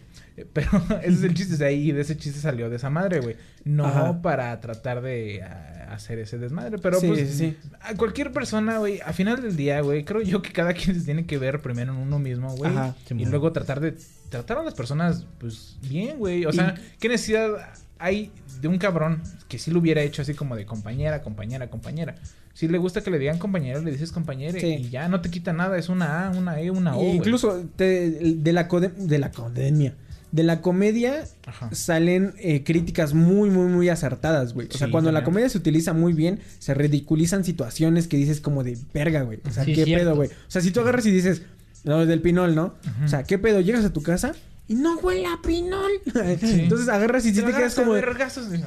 [0.52, 0.70] Pero
[1.02, 3.36] ese es el chiste de ahí y de ese chiste salió de esa madre, güey.
[3.64, 4.22] No Ajá.
[4.22, 7.56] para tratar de ah, hacer ese desmadre, pero Sí, pues sí, sí.
[7.80, 11.04] a cualquier persona, güey, a final del día, güey, creo yo que cada quien se
[11.04, 12.94] tiene que ver primero en uno mismo, güey, Ajá.
[13.10, 13.94] y luego tratar de
[14.28, 16.44] tratar a las personas pues bien, güey.
[16.44, 17.50] O sea, ¿qué necesidad
[17.98, 18.30] hay
[18.60, 22.14] de un cabrón que sí lo hubiera hecho así como de compañera, compañera, compañera?
[22.52, 24.66] Si le gusta que le digan compañero, le dices compañere Sí.
[24.66, 27.00] y ya no te quita nada, es una A, una E, una O.
[27.00, 27.16] Güey.
[27.16, 29.94] incluso te- de la code- de la academia,
[30.32, 31.70] de la comedia Ajá.
[31.72, 34.68] salen eh, críticas muy, muy, muy acertadas, güey.
[34.72, 38.62] O sea, cuando la comedia se utiliza muy bien, se ridiculizan situaciones que dices como
[38.64, 39.40] de verga, güey.
[39.48, 40.04] O sea, Sí, ¿qué cierto.
[40.04, 40.28] pedo, güey?
[40.30, 41.42] O sea, si tú agarras y dices,
[41.84, 42.74] no, del pinol, ¿no?
[43.04, 43.60] O sea, ¿qué pedo?
[43.60, 44.32] Llegas a tu casa
[44.68, 45.90] y no huele a pinol.
[46.42, 47.94] Entonces agarras y sí te quedas como...
[47.94, 48.02] de-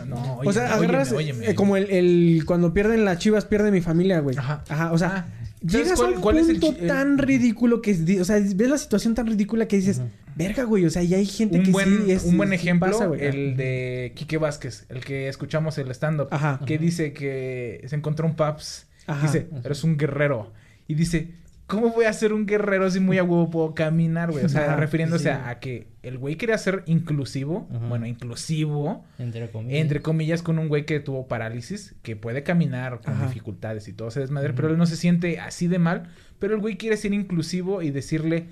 [0.08, 1.50] No, o sea, óyeme, agarras óyeme, óyeme.
[1.52, 4.36] eh, como el, el- cuando pierden las chivas, pierde mi familia, güey.
[4.38, 4.64] Ajá.
[4.68, 7.82] Ajá, o sea, Ah, ¿sabes llegas cuál- a un cuál es el punto tan ridículo
[7.82, 10.02] que, o sea, ves la situación tan ridícula que dices,
[10.36, 12.92] verga, güey, o sea, y hay gente un que buen, sí es- un buen ejemplo,
[12.92, 13.24] pasa, güey.
[13.24, 16.60] el de Quique Vázquez, el que escuchamos el stand-up, Ajá.
[16.66, 18.88] que dice que se encontró un Paps.
[19.08, 19.26] Ajá.
[19.28, 20.52] Dice, eres un guerrero.
[20.88, 21.30] Y dice,
[21.72, 24.44] ¿cómo voy a ser un guerrero si muy a huevo puedo caminar, güey?
[24.44, 25.30] O sea, Ajá, refiriéndose sí.
[25.30, 27.88] a, a que el güey quería ser inclusivo, Ajá.
[27.88, 29.80] bueno, inclusivo, Entre comillas.
[29.82, 33.28] entre comillas, con un güey que tuvo parálisis, que puede caminar con Ajá.
[33.28, 36.10] dificultades y todo se desmadre, pero él no se siente así de mal,
[36.40, 38.48] pero el güey quiere ser inclusivo y decirle,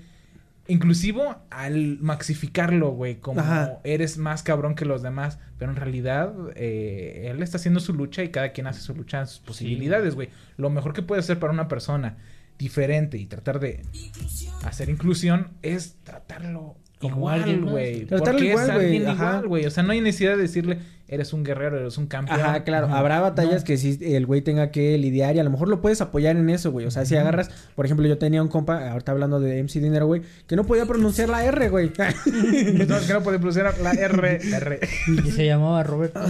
[0.66, 3.80] inclusivo al maxificarlo, güey, como Ajá.
[3.84, 8.22] eres más cabrón que los demás, pero en realidad eh, él está haciendo su lucha
[8.22, 10.30] y cada quien hace su lucha en sus posibilidades, güey.
[10.56, 12.16] Lo mejor que puede hacer para una persona
[12.60, 13.82] diferente y tratar de
[14.64, 18.06] hacer inclusión es tratarlo igual, güey.
[18.06, 19.66] Porque es alguien igual, güey.
[19.66, 20.78] O sea, no hay necesidad de decirle,
[21.08, 22.38] eres un guerrero, eres un campeón.
[22.40, 22.86] Ajá, claro.
[22.88, 23.64] Habrá batallas No.
[23.66, 26.48] que sí el güey tenga que lidiar y a lo mejor lo puedes apoyar en
[26.50, 26.86] eso, güey.
[26.86, 30.06] O sea, si agarras, por ejemplo, yo tenía un compa, ahorita hablando de MC Dinero,
[30.06, 31.90] güey, que no podía pronunciar la R, güey.
[32.86, 34.80] No, que no puede pronunciar la R, R.
[35.26, 36.20] Y se llamaba Roberto.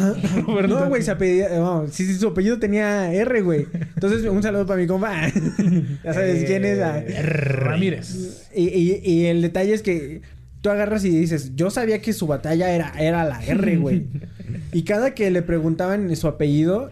[0.68, 3.66] no, güey, se apellida, no, sí, sí, su apellido tenía R, güey.
[3.95, 5.14] Entonces, un saludo para mi compa.
[6.05, 6.79] ya sabes quién es.
[6.81, 6.99] ah.
[7.01, 8.49] Eh, Ramírez.
[8.55, 10.23] Y, y- y el detalle es que
[10.61, 14.06] tú agarras y dices, yo sabía que su batalla era, era la R, güey.
[14.72, 16.90] y cada que le preguntaban su apellido,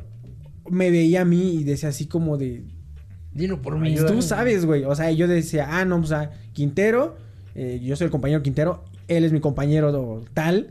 [0.69, 2.65] me veía a mí y decía así como de,
[3.33, 3.95] Dilo por mí.
[3.95, 4.85] tú sabes, güey.
[4.85, 7.17] O sea, yo decía, ah, no, o sea, Quintero,
[7.55, 10.71] eh, yo soy el compañero Quintero, él es mi compañero tal.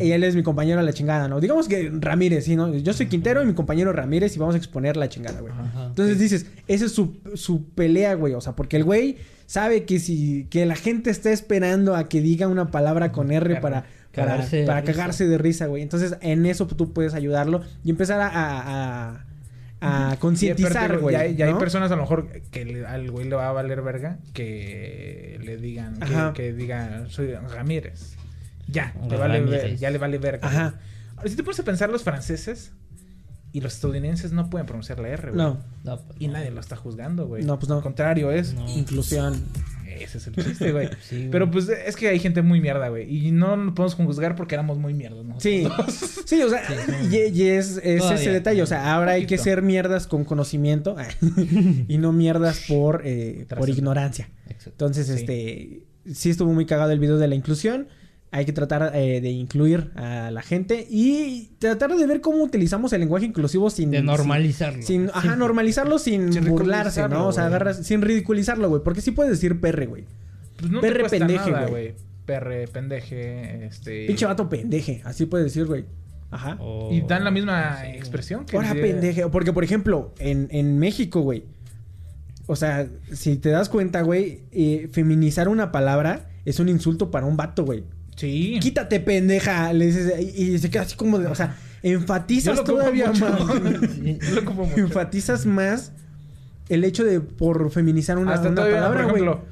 [0.00, 1.40] Y él es mi compañero a la chingada, ¿no?
[1.40, 2.74] Digamos que Ramírez, ¿sí, no?
[2.74, 5.52] Yo soy Quintero y mi compañero Ramírez y vamos a exponer la chingada, güey.
[5.52, 5.86] Ajá.
[5.86, 8.34] Entonces dices, esa es su, su pelea, güey.
[8.34, 12.20] O sea, porque el güey sabe que si que la gente está esperando a que
[12.20, 14.92] diga una palabra con R para, para, Cagarse de para risa.
[14.92, 15.82] cagarse de risa, güey.
[15.82, 19.10] Entonces, en eso tú puedes ayudarlo y empezar a, a,
[19.80, 21.12] a- a concientizar, Y güey.
[21.14, 23.80] Ya, ya hay personas a lo mejor que le- al güey le va a valer
[23.82, 28.16] verga que le digan, que, que diga, soy Ramírez.
[28.68, 30.46] Ya, le vale ver- ya le vale verga.
[30.46, 30.74] Ajá.
[31.16, 32.72] Ahora, si te pones a pensar, los franceses
[33.52, 35.36] y los estadounidenses no pueden pronunciar la R, güey.
[35.36, 36.34] No, No, pues, Y no.
[36.34, 37.44] nadie lo está juzgando, güey.
[37.44, 37.76] No, pues no.
[37.76, 38.54] Al contrario, es.
[38.54, 38.68] No.
[38.68, 39.42] inclusión.
[39.98, 40.88] Ese es el chiste, güey.
[41.00, 41.28] Sí.
[41.32, 43.10] Pero pues es que hay gente muy mierda, güey.
[43.26, 45.40] Y no nos podemos juzgar porque éramos muy mierdas, ¿no?
[45.40, 45.66] Sí,
[46.24, 46.62] sí, o sea,
[47.10, 48.20] y, y es, es Todavía.
[48.20, 48.62] ese detalle.
[48.62, 50.94] O sea, ahora hay que ser mierdas con conocimiento
[51.88, 54.28] y no mierdas por, eh, por ignorancia.
[54.46, 54.70] Exacto.
[54.70, 55.12] Entonces, Sí.
[55.14, 55.82] este,
[56.14, 57.88] sí estuvo muy cagado el video de la inclusión.
[58.30, 62.92] Hay que tratar eh, de incluir a la gente y tratar de ver cómo utilizamos
[62.92, 63.90] el lenguaje inclusivo sin...
[63.90, 64.82] De normalizarlo.
[64.82, 67.28] Sin, sin- ajá, normalizarlo sin, Sin burlarse, ¿no?
[67.28, 68.82] O sea, agarras, sin ridiculizarlo, güey.
[68.82, 70.04] Porque sí puedes decir perre, güey.
[70.58, 71.94] Pues no Perre pendeje, güey.
[72.26, 74.06] Perre, pendeje, este...
[74.06, 75.00] Pinche vato pendeje.
[75.04, 75.86] Así puedes decir, güey.
[76.30, 76.58] Ajá.
[76.90, 78.56] Y dan la misma expresión que...
[78.56, 79.26] Ahora, de- pendeje.
[79.28, 81.44] Porque, por ejemplo, en, en México, güey.
[82.46, 87.24] O sea, si te das cuenta, güey, eh, feminizar una palabra es un insulto para
[87.24, 87.84] un vato, güey.
[88.18, 88.58] Sí.
[88.60, 89.72] Quítate, pendeja.
[89.72, 91.28] Le dices, y, y se queda así como de.
[91.28, 93.28] O sea, Yo enfatizas lo ocupo todavía mucho.
[93.30, 93.40] más.
[94.28, 94.76] Yo lo mucho.
[94.76, 95.92] enfatizas más
[96.68, 99.22] el hecho de por feminizar una, Hasta una todavía, palabra, por güey.
[99.22, 99.48] ejemplo,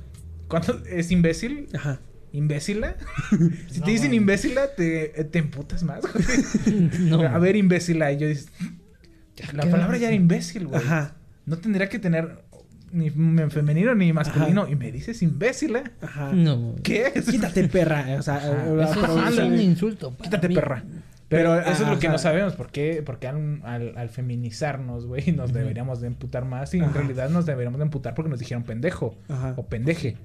[0.49, 2.01] cuando es imbécil, Ajá.
[2.33, 2.97] imbécila,
[3.71, 6.91] si No, te dicen imbécila, te, te emputas más, güey.
[7.01, 7.23] No.
[7.23, 8.49] A ver, imbécila, y yo dices,
[9.55, 10.81] la ¿qué palabra ya era imbécil, güey.
[10.83, 11.17] Ajá.
[11.47, 12.45] No tendría que tener
[12.97, 13.11] ni
[13.51, 15.93] femenino ni masculino, y me dices imbécila.
[16.01, 16.33] Ajá.
[16.33, 16.75] No.
[16.83, 17.13] ¿Qué?
[17.31, 18.17] Quítate, perra.
[18.19, 18.65] O sea, Ajá.
[18.67, 20.11] eh, Eso es un insulto.
[20.13, 20.55] para Quítate, mí.
[20.55, 20.85] perra.
[21.29, 22.55] Pero, Pero, eso es lo que no sabemos.
[22.55, 23.03] ¿Por qué?
[23.05, 26.73] Porque al, al, al feminizarnos, güey, nos deberíamos de emputar más.
[26.75, 26.93] Y en Ajá.
[26.99, 29.19] realidad nos deberíamos de emputar porque nos dijeron pendejo.
[29.29, 29.55] Ajá.
[29.57, 30.17] O pendeje.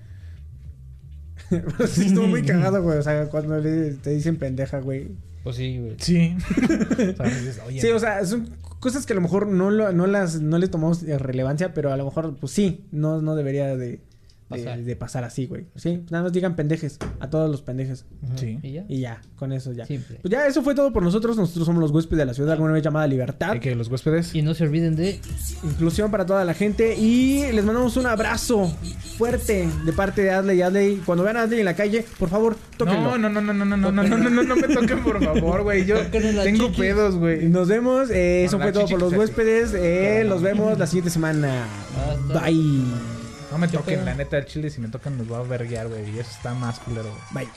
[1.50, 2.98] Pero sí estuvo muy cagado, güey.
[3.00, 5.08] O sea, cuando le- te dicen pendeja, güey.
[5.44, 5.96] Pues sí, güey.
[5.98, 6.36] Sí.
[6.60, 8.48] o sea, dices, oye, Sí, o sea, son
[8.82, 11.98] cosas que a lo mejor no, lo- no las no le tomamos relevancia, pero a
[11.98, 14.02] lo mejor, pues sí, no, no debería de, de,
[14.52, 14.82] Pasar.
[14.84, 15.66] de pasar así, güey.
[15.76, 18.06] Sí, nada más digan pendejes, a todos los pendejes.
[18.24, 18.38] Ajá.
[18.38, 18.60] Sí.
[18.62, 18.86] Y ya.
[18.88, 19.86] Y ya, con eso ya.
[19.86, 20.20] Simple.
[20.22, 21.38] Pues ya, eso fue todo por nosotros.
[21.38, 23.58] Nosotros somos los huéspedes de la ciudad, alguna vez llamada Libertad.
[23.60, 24.36] que los huéspedes.
[24.36, 25.20] Y no se olviden de
[25.64, 26.95] Inclusión para toda la gente.
[26.97, 28.68] Y les mandamos un abrazo
[29.18, 30.95] fuerte de parte de Adley y Adley.
[31.06, 33.18] Cuando vean a Adley en la calle, por favor, tóquenlo.
[33.18, 35.24] No, no, no, no, no, no, no, no, no, no, no, no me toquen, por
[35.24, 35.86] favor, güey.
[35.86, 35.97] Yo
[36.43, 37.47] tengo pedos, güey.
[37.49, 38.10] Nos vemos.
[38.10, 39.74] eh, eso fue todo por los huéspedes.
[39.74, 41.66] Eh, los vemos la siguiente semana.
[42.28, 43.21] Bye.
[43.52, 44.06] No me ¿Qué toquen, pedo?
[44.06, 46.10] la neta, el chile, si me tocan, nos va a verguear, güey.
[46.10, 47.45] Y eso está más culero, güey.
[47.45, 47.54] Bye.